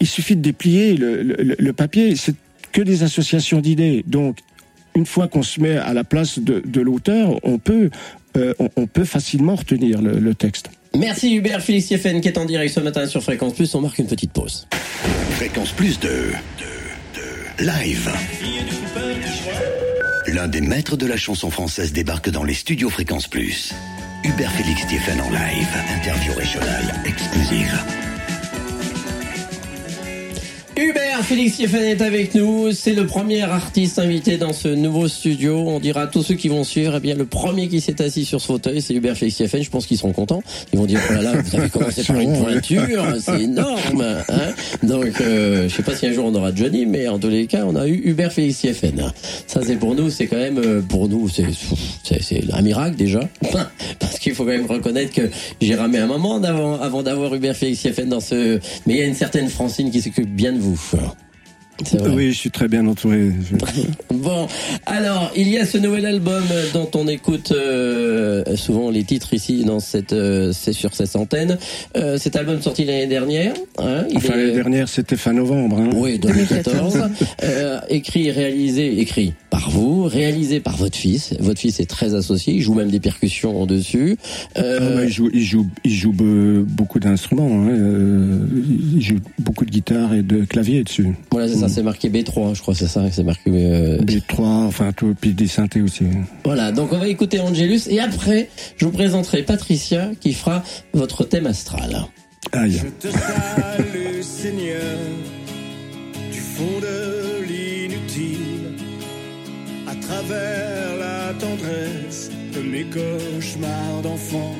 [0.00, 2.16] il suffit de déplier le, le- le papier.
[2.16, 2.34] C'est
[2.72, 4.02] que des associations d'idées.
[4.08, 4.38] Donc,
[4.96, 7.88] une fois qu'on se met à la place de, de l'auteur, on peut,
[8.36, 10.70] euh, on, on peut facilement retenir le, le texte.
[10.98, 13.72] Merci Hubert Félix Sieffen qui est en direct ce matin sur Fréquence Plus.
[13.76, 14.66] On marque une petite pause.
[15.36, 16.32] Fréquence plus de
[17.58, 18.12] live.
[20.26, 23.72] L'un des maîtres de la chanson française débarque dans les studios Fréquence Plus.
[24.24, 25.68] Hubert Félix Stéphane en live.
[25.94, 28.15] Interview régionale exclusive.
[30.78, 32.70] Hubert Félix Stéphane est avec nous.
[32.72, 35.56] C'est le premier artiste invité dans ce nouveau studio.
[35.66, 38.26] On dira à tous ceux qui vont suivre, eh bien, le premier qui s'est assis
[38.26, 39.62] sur ce fauteuil, c'est Hubert Félix Stéphane.
[39.62, 40.42] Je pense qu'ils seront contents.
[40.74, 43.06] Ils vont dire, oh là là, vous avez commencé par une pointure.
[43.18, 44.52] C'est énorme, hein.
[44.82, 47.46] Donc, euh, je sais pas si un jour on aura Johnny, mais en tous les
[47.46, 49.12] cas, on a eu Hubert Félix Stéphane.
[49.46, 51.46] Ça, c'est pour nous, c'est quand même, euh, pour nous, c'est,
[52.04, 53.20] c'est, c'est un miracle déjà.
[54.26, 57.78] Qu'il faut quand même reconnaître que j'ai ramé un moment d'avant, avant d'avoir Hubert Félix
[57.78, 60.76] Stéphane dans ce, mais il y a une certaine Francine qui s'occupe bien de vous.
[62.10, 63.30] Oui, je suis très bien entouré.
[64.14, 64.46] Bon,
[64.86, 69.62] alors il y a ce nouvel album dont on écoute euh, souvent les titres ici
[69.64, 71.58] dans cette, euh, c'est sur cette antenne.
[71.96, 73.52] Euh, cet album sorti l'année dernière.
[73.78, 75.78] Hein, il Enfin, est- l'année dernière, c'était fin novembre.
[75.78, 75.90] Hein.
[75.94, 76.98] oui, 2014.
[77.44, 81.34] euh, écrit, réalisé, écrit par vous, réalisé par votre fils.
[81.38, 84.16] Votre fils est très associé, il joue même des percussions en dessus.
[84.56, 87.50] Ah, bah, il joue, il joue, il joue be- beaucoup d'instruments.
[87.68, 87.76] Hein.
[88.94, 91.08] il joue beaucoup de guitare et de clavier dessus.
[91.30, 93.50] Voilà, c'est ça, c'est marqué B3, je crois, c'est ça, c'est marqué.
[93.50, 96.04] euh, B3, enfin tout, puis des synthés aussi.
[96.44, 101.24] Voilà, donc on va écouter Angelus et après, je vous présenterai Patricia qui fera votre
[101.24, 102.06] thème astral.
[102.52, 102.80] Aïe.
[102.82, 104.96] Je te salue, Seigneur,
[106.32, 108.74] du fond de l'inutile,
[109.88, 114.54] à travers la tendresse de mes cauchemars d'enfant,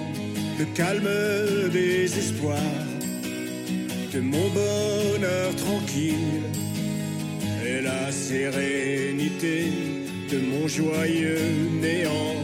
[0.58, 1.08] le calme
[1.72, 2.56] des espoirs,
[4.14, 6.42] de mon bonheur tranquille,
[7.66, 9.72] et la sérénité
[10.30, 11.40] de mon joyeux
[11.80, 12.36] néant.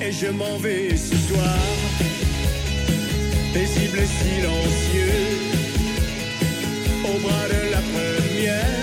[0.00, 1.58] Et je m'en vais ce soir.
[3.52, 5.26] Paisible et silencieux,
[7.04, 8.79] au bras de la première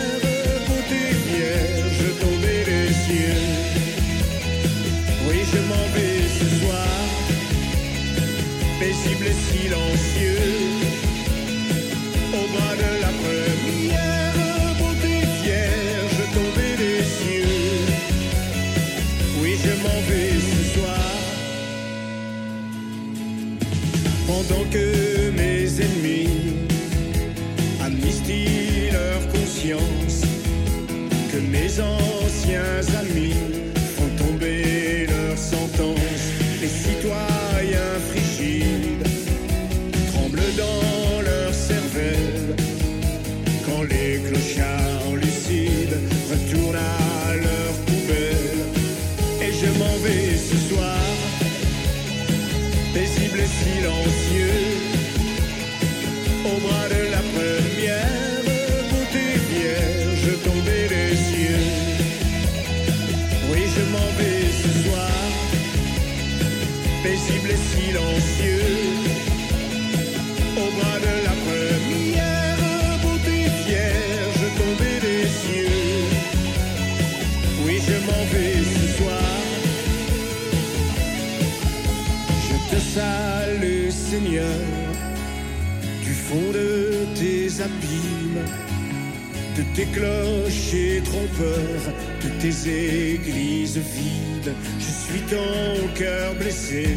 [92.23, 94.53] de tes églises vides.
[94.79, 96.87] Je suis ton cœur blessé,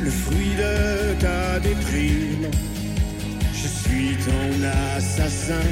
[0.00, 2.48] le fruit de ta déprime.
[3.52, 4.64] Je suis ton
[4.96, 5.68] assassin,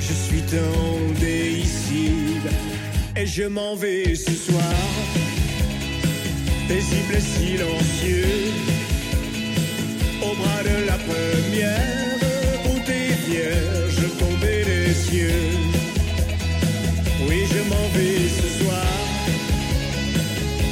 [0.00, 2.50] je suis ton déicide,
[3.16, 4.74] et je m'en vais ce soir,
[6.68, 8.52] paisible et silencieux,
[10.22, 12.18] au bras de la première
[12.64, 15.57] beauté vierge tombée des cieux.
[17.28, 18.86] Oui, je m'en vais ce soir,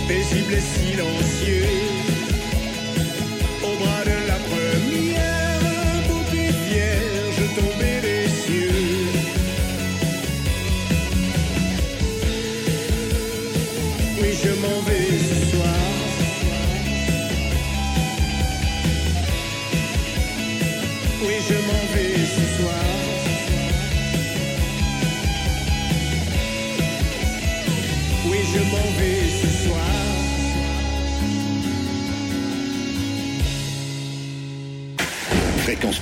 [0.09, 1.67] paisible et silencieux,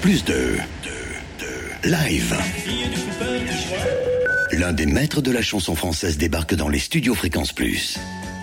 [0.01, 0.57] Plus de,
[1.85, 2.35] live.
[4.53, 7.99] L'un des maîtres de la chanson française débarque dans les studios Fréquence Plus.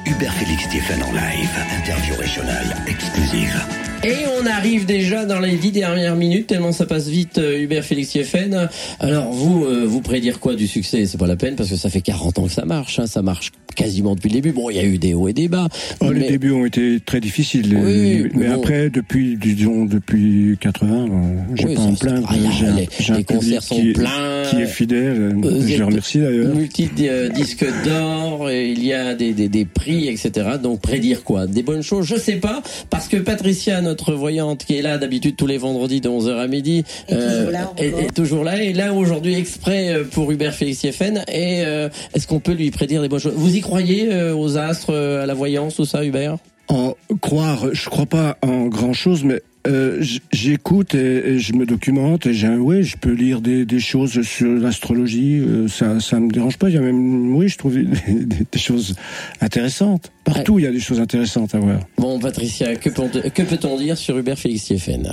[0.06, 3.60] Hubert Félix Stéphane en live, interview régionale exclusive.
[4.04, 7.84] Et on arrive déjà dans les dix dernières minutes, tellement ça passe vite, euh, Hubert
[7.84, 8.70] Félix Yeffen.
[9.00, 11.06] Alors vous, euh, vous prédire quoi du succès?
[11.08, 13.22] C'est pas la peine parce que ça fait 40 ans que ça marche, hein, ça
[13.24, 13.52] marche
[13.82, 14.52] quasiment depuis le début.
[14.52, 15.68] Bon, il y a eu des hauts et des bas.
[16.00, 17.78] Oh, mais- Les débuts ont été très difficiles.
[17.84, 18.54] Oui, mais mais bon.
[18.56, 21.82] après, depuis, disons, depuis 80, euh, j'ai Oui, pas
[22.28, 22.66] ah, y a- J'ai
[23.14, 24.44] un- les- concerts sont qui pleins.
[24.50, 25.34] Qui est fidèle.
[25.44, 26.56] euh, Je remercie d'ailleurs.
[26.56, 30.32] multi euh, disques d'or, et il y a des, des, des prix, etc.
[30.62, 31.48] Donc prédire quoi?
[31.48, 32.06] Des bonnes choses?
[32.06, 36.02] Je sais pas, parce que Patricia, notre voyante, qui est là d'habitude tous les vendredis
[36.02, 39.90] de 11h à midi, Est toujours là est, est toujours là, et là aujourd'hui exprès
[39.94, 41.24] euh, pour Hubert Félix Yeffen.
[41.32, 43.34] Et euh, est-ce qu'on peut lui prédire des bonnes choses?
[43.36, 43.71] Vous y croyez?
[43.74, 46.38] Euh, aux astres, euh, à la voyance, tout ça, Hubert?
[46.68, 51.54] En croire, je crois pas en grand chose, mais euh, j- j'écoute et, et je
[51.54, 55.68] me documente et j'ai un oui, je peux lire des, des choses sur l'astrologie, euh,
[55.68, 56.70] ça ça me dérange pas.
[56.70, 58.96] Il y a même oui, je trouve des, des- des choses
[59.42, 60.12] intéressantes.
[60.24, 61.80] Partout, il y a des choses intéressantes à voir.
[61.98, 65.08] Bon, Patricia, que peut- que peut-on dire sur Hubert Félix Yeffen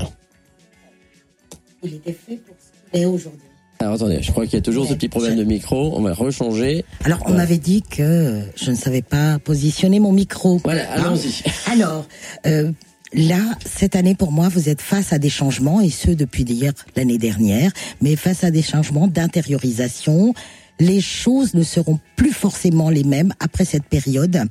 [1.83, 3.41] Il était fait pour ce qu'il est aujourd'hui.
[3.81, 5.93] Alors attendez, je crois qu'il y a toujours Ouais, ce petit problème je- de micro.
[5.97, 6.85] On va rechanger.
[7.05, 7.37] Alors, on Ouais.
[7.37, 10.61] m'avait dit que je ne savais pas positionner mon micro.
[10.65, 11.45] Voilà, Hein allons-y.
[11.71, 12.05] Alors,
[12.47, 12.73] euh,
[13.15, 16.73] là, cette année, pour moi, vous êtes face à des changements, et ce, depuis d'hier,
[16.97, 17.71] l'année dernière,
[18.03, 20.35] mais face à des changements d'intériorisation.
[20.81, 24.43] Les choses ne seront plus forcément les mêmes après cette période,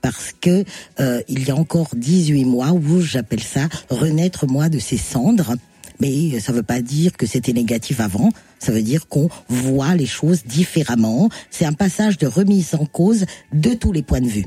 [0.00, 0.64] parce que
[1.00, 5.54] euh, il y a encore 18 mois où j'appelle ça renaître moi de ses cendres.
[6.00, 8.30] Mais ça ne veut pas dire que c'était négatif avant.
[8.58, 11.28] Ça veut dire qu'on voit les choses différemment.
[11.50, 14.46] C'est un passage de remise en cause de tous les points de vue.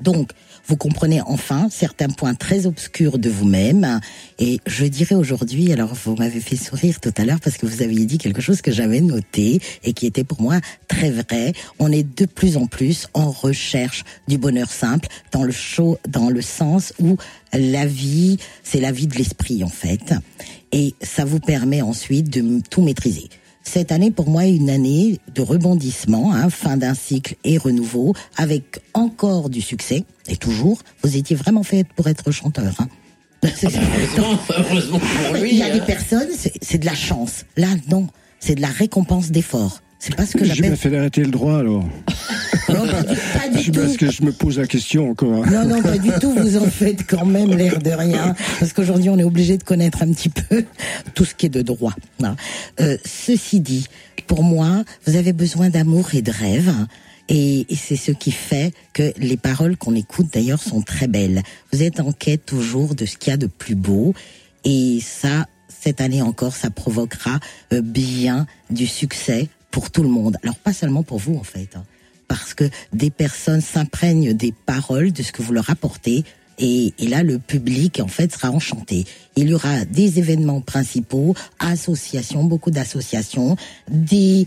[0.00, 0.32] Donc,
[0.70, 3.98] vous comprenez enfin certains points très obscurs de vous-même.
[4.38, 7.82] Et je dirais aujourd'hui, alors vous m'avez fait sourire tout à l'heure parce que vous
[7.82, 11.54] aviez dit quelque chose que j'avais noté et qui était pour moi très vrai.
[11.80, 16.30] On est de plus en plus en recherche du bonheur simple dans le show, dans
[16.30, 17.16] le sens où
[17.52, 20.14] la vie, c'est la vie de l'esprit en fait.
[20.70, 23.28] Et ça vous permet ensuite de tout maîtriser.
[23.62, 28.14] Cette année, pour moi, est une année de rebondissement, hein, fin d'un cycle et renouveau,
[28.36, 30.04] avec encore du succès.
[30.28, 32.74] Et toujours, vous étiez vraiment fait pour être chanteur.
[32.78, 32.88] Hein.
[33.44, 35.52] Heureusement, heureusement pour lui.
[35.52, 35.74] Il y a hein.
[35.74, 36.28] des personnes,
[36.60, 37.44] c'est de la chance.
[37.56, 38.06] Là, non,
[38.38, 39.80] c'est de la récompense d'effort.
[40.02, 41.84] C'est pas ce que Je j'appelle me fait arrêter le droit alors.
[42.70, 43.80] Non, pas, du- pas du Je- tout.
[43.80, 45.46] Parce que je me pose la question encore.
[45.46, 46.32] Non, non, pas du tout.
[46.32, 48.34] Vous en faites quand même l'air de rien.
[48.58, 50.64] Parce qu'aujourd'hui, on est obligé de connaître un petit peu
[51.14, 51.94] tout ce qui est de droit.
[52.22, 52.34] hein.
[52.80, 53.86] Euh, ceci dit,
[54.26, 56.72] pour moi, vous avez besoin d'amour et de rêve.
[57.28, 61.42] Et, et c'est ce qui fait que les paroles qu'on écoute d'ailleurs sont très belles.
[61.72, 64.14] Vous êtes en quête toujours de ce qu'il y a de plus beau.
[64.64, 67.38] Et ça, cette année encore, ça provoquera
[67.72, 70.36] euh, bien du succès pour tout le monde.
[70.42, 71.76] Alors pas seulement pour vous en fait.
[71.76, 71.84] hein
[72.30, 76.22] parce que des personnes s'imprègnent des paroles de ce que vous leur apportez.
[76.60, 79.04] Et, et là, le public, en fait, sera enchanté.
[79.34, 83.56] Il y aura des événements principaux, associations, beaucoup d'associations,
[83.90, 84.46] des...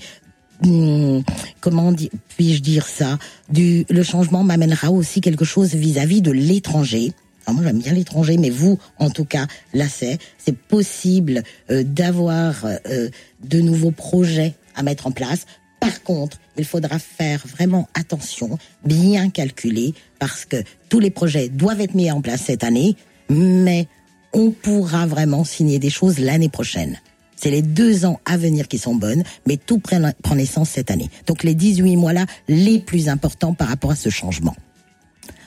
[0.63, 1.23] hum,
[1.59, 1.93] comment
[2.37, 3.19] puis-je dire ça
[3.49, 7.11] du, Le changement m'amènera aussi quelque chose vis-à-vis de l'étranger.
[7.49, 12.63] Moi j'aime bien l'étranger, mais vous, en tout cas, là c'est, c'est possible euh, d'avoir
[12.65, 13.09] euh,
[13.43, 15.45] de nouveaux projets à mettre en place.
[15.79, 21.81] Par contre, il faudra faire vraiment attention, bien calculer, parce que tous les projets doivent
[21.81, 22.95] être mis en place cette année,
[23.29, 23.87] mais
[24.31, 26.99] on pourra vraiment signer des choses l'année prochaine.
[27.35, 29.99] C'est les deux ans à venir qui sont bonnes, mais tout prend,
[30.35, 31.09] naissance cette année.
[31.27, 34.55] Donc les 18 mois-là, les plus importants par rapport à ce changement.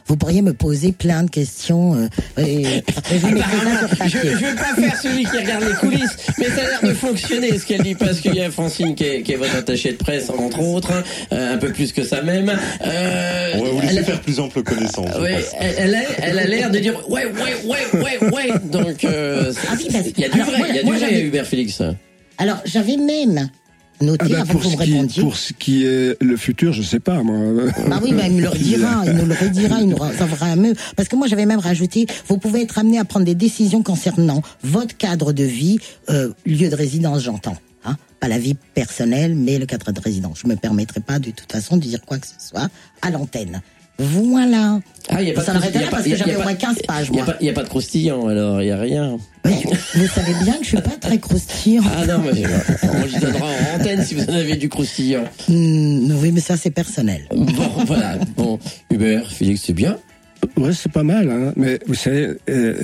[0.09, 1.94] Vous pourriez me poser plein de questions.
[1.94, 2.09] euh,
[2.42, 6.16] et, et vous ça sur je, je veux pas faire celui qui regarde les coulisses,
[6.38, 9.04] mais ça a l'air de fonctionner ce qu'elle dit parce qu'il y a Francine qui
[9.04, 10.92] est, qui est votre attachée de presse entre autres,
[11.32, 12.50] euh, un peu plus que ça même.
[12.84, 15.11] Euh, On va vous laisser faire plus ample connaissance.
[15.20, 18.52] Ouais, elle, elle a, elle a l'air de dire ouais, ouais, ouais, ouais, ouais.
[18.70, 20.82] Donc, euh, Ah oui, parce- il y a du alors, vrai, moi, il y a
[20.82, 21.82] du moi, vrai, j'avais- Hubert Félix.
[22.38, 23.48] Alors j'avais même
[24.01, 25.22] noté Ah ben, avant pour, que vous ce me répondiez.
[25.22, 27.36] pour ce qui est le futur, je sais pas, moi.
[27.88, 30.74] Bah oui, bah, il me le redira, il nous le redira, il nous fera mieux.
[30.97, 34.42] Parce que moi, j'avais même rajouté, vous pouvez être amené à prendre des décisions concernant
[34.62, 35.78] votre cadre de vie,
[36.11, 37.57] euh, lieu de résidence, j'entends.
[37.84, 40.40] Hein pas la vie personnelle, mais le cadre de résidence.
[40.42, 42.68] Je me permettrai pas de toute façon de dire quoi que ce soit
[43.03, 43.61] à l'antenne.
[43.99, 44.80] Voilà.
[45.09, 46.76] Ah, il y a pas Ça de n'arrêtait pas- parce que j'avais au moins 15
[46.86, 49.16] pages, Il n'y a, pas- de croustillant, alors il y a rien.
[49.44, 49.62] Mais
[49.94, 51.82] vous savez bien que je suis pas très croustillant.
[51.97, 52.42] Ah non, mais
[52.82, 55.24] on lui donnera en antenne si vous en avez du croustillant.
[55.49, 57.22] Hmm, oui, mais ça, c'est personnel.
[57.34, 57.47] Bon,
[57.86, 58.16] voilà.
[58.36, 58.59] Bon,
[58.90, 59.97] Hubert, Félix, c'est bien.
[60.57, 61.53] Ouais, c'est pas mal, hein.
[61.57, 62.74] mais vous savez, euh,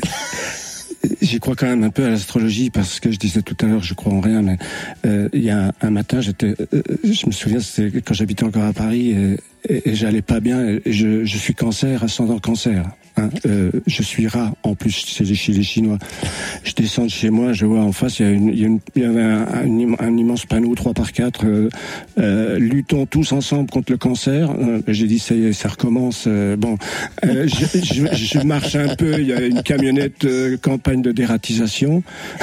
[1.20, 3.82] j'y crois quand même un peu à l'astrologie parce que je disais tout à l'heure,
[3.82, 4.58] je crois en rien, mais
[5.06, 8.64] euh, il y a un, matin, j'étais, euh, je me souviens, c'était quand j'habitais encore
[8.64, 9.36] à Paris et,
[9.68, 10.66] et, et j'allais pas bien.
[10.66, 12.84] Et je, je suis cancer, ascendant cancer.
[13.22, 13.30] Hein.
[13.46, 15.98] Euh, je suis rat en plus chez les, chez les Chinois.
[16.64, 18.64] Je descends de chez moi, je vois en face, il y, a une, il y,
[18.64, 21.68] a une- il y avait un, un im- un immense panneau 3 par 4 euh,
[22.18, 24.50] euh, luttons tous ensemble contre le cancer.
[24.88, 26.26] J'ai dit ça y est, ça recommence.
[26.58, 26.76] Bon,
[27.22, 27.46] je,
[27.82, 29.20] je, je marche un peu.
[29.20, 30.26] Il y a une camionnette
[30.60, 32.02] campagne de dératisation.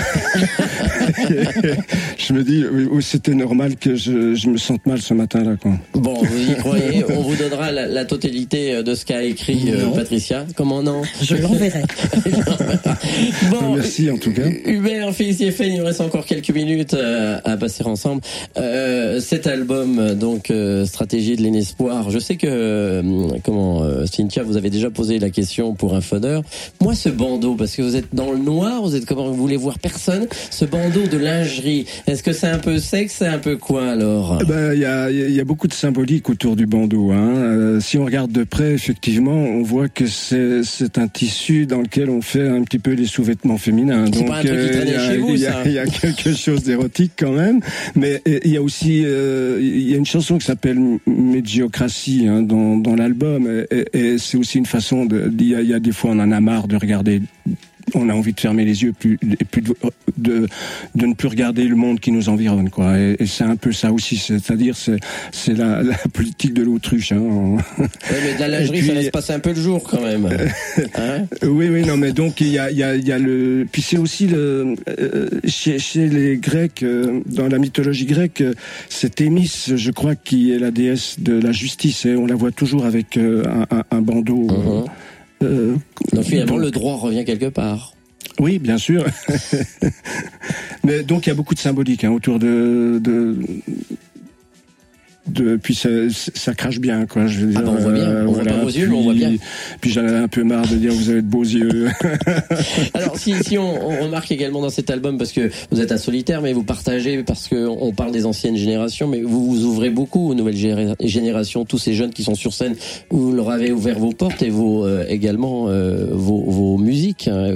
[2.18, 2.64] je me dis,
[3.02, 5.56] c'était normal que je, je me sente mal ce matin-là.
[5.94, 9.72] Bon, vous y croyez On vous donnera la, la totalité de ce qu'a écrit.
[9.96, 10.46] Patricia.
[10.56, 11.84] Comment non Je l'enverrai.
[13.52, 14.48] Bon, Merci en tout cas.
[14.66, 18.22] Hubert, Félix et Fen, il nous reste encore quelques minutes euh, à passer ensemble.
[18.58, 22.10] Euh, cet album, donc euh, Stratégie de l'inespoir.
[22.12, 23.02] Je sais que euh,
[23.44, 26.44] comment euh, Cynthia, vous avez déjà posé la question pour un fauneur.
[26.82, 29.58] Moi, ce bandeau, parce que vous êtes dans le noir, vous êtes comment vous voulez
[29.58, 30.28] voir personne.
[30.52, 34.40] Ce bandeau de lingerie, est-ce que c'est un peu sexe, c'est un peu quoi alors?
[34.42, 37.12] Eh ben, Il y, a, y a beaucoup de symbolique autour du bandeau.
[37.12, 37.30] Hein.
[37.36, 41.82] Euh, si on regarde de près, effectivement, on voit que c'est c'est un tissu dans
[41.82, 44.06] lequel on fait un petit peu les sous-vêtements féminins.
[44.10, 47.60] Qui euh, il y y a- y quelque chose d'érotique quand même.
[47.96, 52.28] Mais euh, il y a aussi euh, il y a une chanson qui s'appelle Médiocratie
[52.28, 53.48] hein, dans, dans l'album.
[53.72, 55.32] Et, et c'est aussi une façon de.
[55.40, 57.22] Il y, a, il y a des fois on en a marre de regarder
[57.96, 59.74] on a envie de fermer les yeux plus, et plus de,
[60.18, 60.48] de,
[60.96, 63.72] de ne plus regarder le monde qui nous environne quoi et, et c'est un peu
[63.72, 64.98] ça aussi c'est-à-dire c'est
[65.32, 67.20] c'est la, la politique de l'autruche hein.
[67.78, 67.88] Ouais,
[68.24, 70.28] mais de la lingerie, puis- ça laisse passer un peu le jour quand même.
[70.96, 73.66] Hein oui oui non mais donc il y a il y a, y a le
[73.72, 78.54] puis c'est aussi le euh, chez, chez les Grecs euh, dans la mythologie grecque euh,
[78.90, 82.52] c'est Thémis je crois qui est la déesse de la justice et on la voit
[82.52, 84.86] toujours avec euh, un, un, un bandeau Mhm.
[85.44, 85.76] Euh,
[86.14, 87.94] Donc finalement, donc- le droit revient quelque part.
[88.40, 89.06] Oui, bien sûr.
[90.84, 93.38] Mais donc il y a beaucoup de symbolique hein, autour de, de
[95.32, 97.28] de puis ça, ça crache bien quoi.
[97.28, 98.26] Je veux Ah bah, on voit bien.
[98.28, 99.36] On voit pas vos yeux, mais on voit puis- bien.
[99.82, 101.88] Puis j'en avais un peu marre de dire vous avez de beaux yeux.
[102.94, 105.98] Alors si, si on, on remarque également dans cet album, parce que vous êtes un
[105.98, 109.90] solitaire, mais vous partagez, parce que on parle des anciennes générations, mais vous vous ouvrez
[109.90, 112.76] beaucoup aux nouvelles générations, tous ces jeunes qui sont sur scène,
[113.10, 117.28] vous leur avez ouvert vos portes et vos, euh, également euh, vos, vos musiques.
[117.28, 117.54] hein.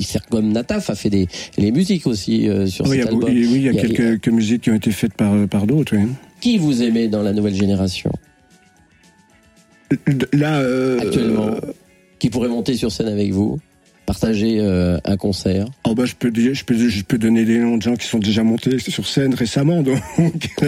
[0.00, 3.28] C'est comme Nataf a fait des les musiques aussi euh, sur oui, cet a, album.
[3.30, 5.32] oui, il y a Il y a- quelques, quelques musiques qui ont été faites par
[5.48, 5.94] par d'autres.
[5.96, 6.08] Oui.
[6.44, 8.12] Qui vous aimez dans la nouvelle génération
[10.34, 11.56] Là, euh, actuellement
[12.18, 13.58] qui pourrait monter sur scène avec vous
[14.04, 15.66] partager euh, un concert.
[15.84, 18.18] Oh bah je peux je peux je peux donner des noms de gens qui sont
[18.18, 20.00] déjà montés sur scène récemment donc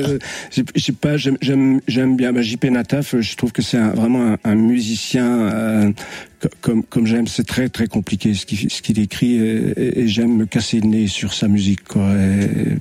[1.88, 5.92] j'aime bien bah, JP Nataf je trouve que c'est vraiment un, musicien euh,
[6.60, 10.88] comme comme j'aime c'est très très compliqué ce qu'il écrit et, j'aime me casser le
[10.88, 12.10] nez sur sa musique quoi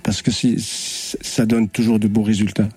[0.04, 2.70] parce que ça donne toujours de beaux résultats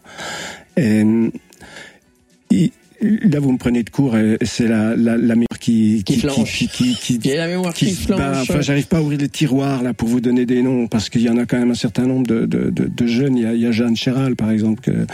[3.00, 6.52] Là, vous me prenez de court, et c'est la, la, la mémoire qui, qui, flanche.
[6.52, 8.18] Qui, qui, qui, Il y a la mémoire qui, flanche.
[8.18, 11.08] Bah, enfin, j'arrive pas à ouvrir les tiroirs là pour vous donner des noms parce
[11.08, 13.36] qu'il y en a quand même un certain nombre de, de, de, de jeunes.
[13.36, 15.06] Il y, a, il y a Jeanne Chéral, par exemple, que,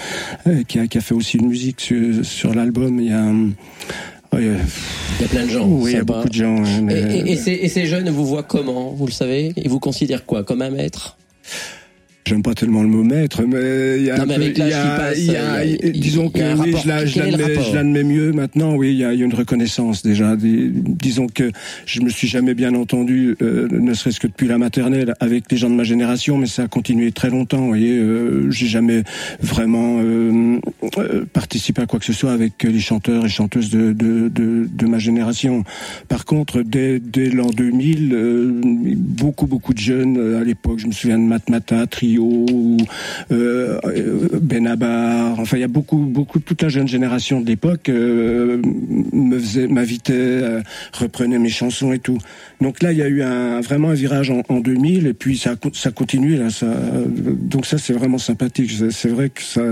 [0.46, 2.98] euh, qui, a, qui a fait aussi une musique sur, sur l'album.
[3.00, 3.30] Il y a
[4.36, 5.68] il y a plein de gens.
[5.68, 6.60] Oui, il y a beaucoup de gens.
[6.82, 7.00] Mais...
[7.00, 9.52] Et, et, et, ces, et ces jeunes vous voient comment Vous le savez?
[9.56, 10.42] Ils vous considèrent quoi?
[10.42, 11.16] Comme un maître?
[12.26, 14.72] J'aime pas tellement le mot maître, mais il y a, non, mais avec il y
[14.72, 16.74] a, passe, il y a, il y a, disons que oui,
[17.06, 18.74] je l'admets, mieux maintenant.
[18.76, 20.34] Oui, il y a, il y a une reconnaissance déjà.
[20.34, 21.50] Des- disons que
[21.84, 25.58] je me suis jamais bien entendu, euh, ne serait-ce que depuis la maternelle, avec les
[25.58, 27.58] gens de ma génération, mais ça a continué très longtemps.
[27.60, 29.02] Vous voyez, euh, j'ai jamais
[29.42, 30.58] vraiment euh,
[30.96, 34.66] euh, participé à quoi que ce soit avec les chanteurs et chanteuses de, de, de,
[34.72, 35.62] de ma génération.
[36.08, 38.50] Par contre, dès, dès l'an 2000, euh,
[38.96, 42.76] beaucoup beaucoup de jeunes euh, à l'époque, je me souviens de Matmata, Trio, euh,
[43.84, 48.60] euh, Benabar, enfin il y a beaucoup beaucoup toute la jeune génération de l'époque euh,
[49.12, 50.60] m'invitait, euh,
[50.92, 52.18] reprenait mes chansons et tout.
[52.60, 55.36] Donc là il y a eu un vraiment un virage en, en 2000 et puis
[55.38, 55.56] ça
[55.90, 56.66] continue là ça
[57.06, 58.70] donc ça c'est vraiment sympathique.
[58.90, 59.62] C'est- vrai que ça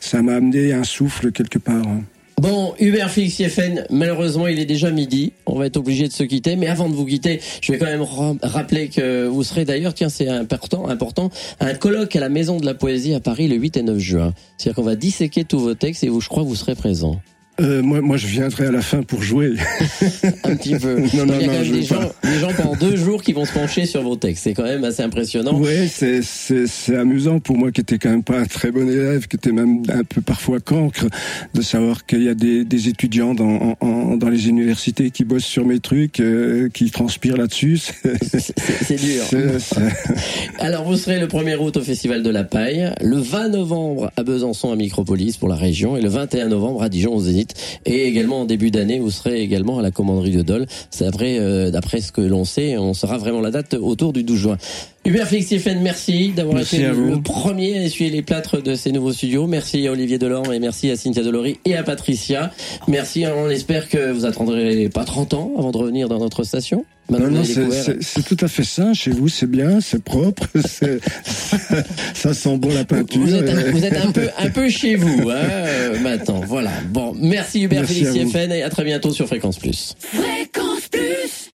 [0.00, 1.86] ça m'a amené un souffle quelque part.
[1.86, 2.02] hein.
[2.40, 5.32] Bon, Hubert Félix Yeffen, malheureusement, il est déjà midi.
[5.46, 6.56] On va être obligé de se quitter.
[6.56, 9.94] Mais avant de vous quitter, je vais quand même ra- rappeler que vous serez d'ailleurs,
[9.94, 11.30] tiens, c'est important, important,
[11.60, 14.34] un colloque à la Maison de la Poésie à Paris le 8 et 9 juin.
[14.58, 17.20] C'est-à-dire qu'on va disséquer tous vos textes et vous, je crois, vous serez présent.
[17.62, 19.54] Euh, moi moi je viendrai à la fin pour jouer.
[20.44, 21.00] Un petit peu.
[21.14, 22.96] Non, non, Il y a quand non, même je des gens, des gens pendant deux
[22.96, 24.44] jours qui vont se pencher sur vos textes.
[24.44, 25.58] C'est quand même assez impressionnant.
[25.60, 29.36] Oui, c'est amusant pour moi qui était quand même pas un très bon élève, qui
[29.36, 31.06] était même un peu parfois cancre,
[31.54, 35.24] de savoir qu'il y a des, des étudiants dans en- en- dans les universités qui
[35.24, 37.78] bossent sur mes trucs, euh, qui transpirent là-dessus.
[37.78, 39.22] C'est- dur.
[40.58, 44.22] Alors vous serez le 1er août au Festival de la Paille, le 20 novembre à
[44.22, 47.51] Besançon à Micropolis pour la région et le 21 novembre à Dijon au Zénith.
[47.86, 50.66] Et également en début d'année, vous serez également à la commanderie de Dole.
[50.90, 54.24] C'est après, euh, d'après ce que l'on sait, on saura vraiment la date autour du
[54.24, 54.58] 12 juin.
[55.04, 59.12] Hubert Félix Stéphane, merci d'avoir été le, premier à essuyer les plâtres de ces nouveaux
[59.12, 59.48] studios.
[59.48, 62.52] Merci à Olivier Delorme et merci à Cynthia Delory et à Patricia.
[62.86, 66.84] Merci, on espère que vous attendrez pas 30 ans avant de revenir dans notre station.
[67.10, 71.00] Maintenant, Non, non, c'est- tout à fait sain chez vous, c'est bien, c'est propre, c'est-
[71.24, 71.56] ça,
[72.14, 73.22] ça sent bon la peinture.
[73.22, 76.42] Vous êtes, un, et- vous êtes un peu, un peu chez vous, hein, euh, maintenant.
[76.46, 76.70] Voilà.
[76.90, 78.14] Bon, merci Hubert Merci Félix.
[78.14, 79.94] Yeffen et à très bientôt sur Fréquence Plus.
[79.98, 80.88] Fréquence